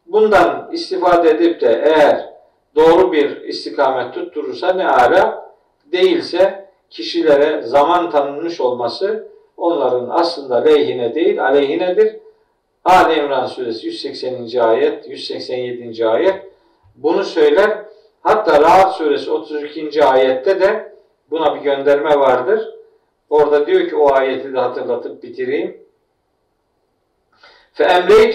[0.06, 2.31] Bundan istifade edip de eğer
[2.77, 5.53] doğru bir istikamet tutturursa ne ara
[5.93, 12.17] değilse kişilere zaman tanınmış olması onların aslında lehine değil aleyhinedir.
[12.85, 14.61] Ali İmran suresi 180.
[14.61, 16.07] ayet, 187.
[16.07, 16.47] ayet
[16.97, 17.85] bunu söyler.
[18.23, 20.05] Hatta Rahat suresi 32.
[20.05, 20.93] ayette de
[21.31, 22.75] buna bir gönderme vardır.
[23.31, 25.87] Orada diyor ki o ayeti de hatırlatıp bitireyim.
[27.79, 28.35] فَاَمْرَيْتُ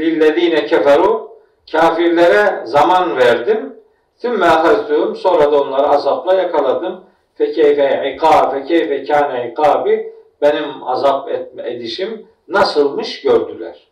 [0.00, 1.29] لِلَّذ۪ينَ كَفَرُوا
[1.71, 3.75] Kafirlere zaman verdim.
[4.21, 7.03] Tüm ahazduğum sonra da onları azapla yakaladım.
[7.35, 13.87] Fekeyfe ikab, fekeyfe kâne ikabi benim azap etme, edişim nasılmış gördüler.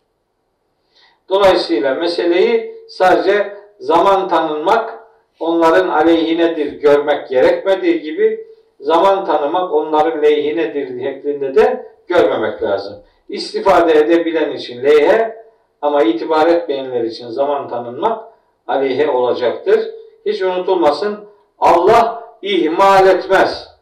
[1.28, 4.98] Dolayısıyla meseleyi sadece zaman tanınmak
[5.40, 8.46] onların aleyhinedir görmek gerekmediği gibi
[8.80, 13.02] zaman tanımak onların leyhinedir şeklinde de görmemek lazım.
[13.28, 15.39] İstifade edebilen için leyhe,
[15.82, 18.24] ama itibar etmeyenler için zaman tanınmak
[18.66, 19.90] aleyhe olacaktır.
[20.26, 21.24] Hiç unutulmasın
[21.58, 23.76] Allah ihmal etmez.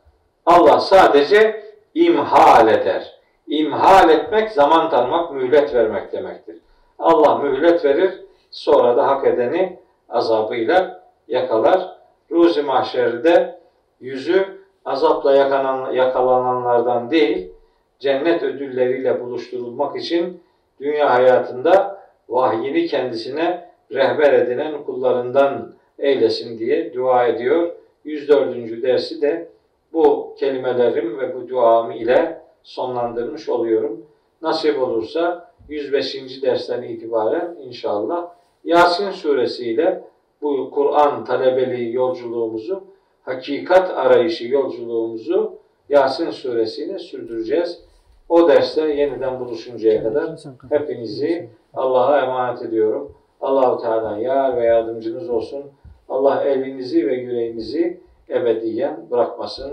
[0.46, 3.18] Allah sadece imhal eder.
[3.46, 6.56] İmhal etmek, zaman tanımak, mühlet vermek demektir.
[6.98, 8.20] Allah mühlet verir,
[8.50, 9.78] sonra da hak edeni
[10.08, 11.98] azabıyla yakalar.
[12.30, 13.58] Ruzi mahşerde
[14.00, 17.52] yüzü azapla yakalan, yakalananlardan değil,
[17.98, 20.42] cennet ödülleriyle buluşturulmak için
[20.80, 21.98] dünya hayatında
[22.28, 27.72] vahyini kendisine rehber edinen kullarından eylesin diye dua ediyor.
[28.04, 28.82] 104.
[28.82, 29.48] dersi de
[29.92, 34.06] bu kelimelerim ve bu duamı ile sonlandırmış oluyorum.
[34.42, 36.42] Nasip olursa 105.
[36.42, 38.28] dersten itibaren inşallah
[38.64, 40.02] Yasin suresiyle
[40.42, 42.84] bu Kur'an talebeliği yolculuğumuzu,
[43.22, 45.58] hakikat arayışı yolculuğumuzu
[45.88, 47.80] Yasin suresiyle sürdüreceğiz.
[48.28, 50.36] O derste yeniden buluşuncaya kadar
[50.68, 53.12] hepinizi Allah'a emanet ediyorum.
[53.40, 55.64] Allahu Teala yar ve yardımcınız olsun.
[56.08, 59.72] Allah elinizi ve yüreğinizi ebediyen bırakmasın.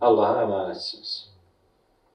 [0.00, 1.31] Allah'a emanetsiniz.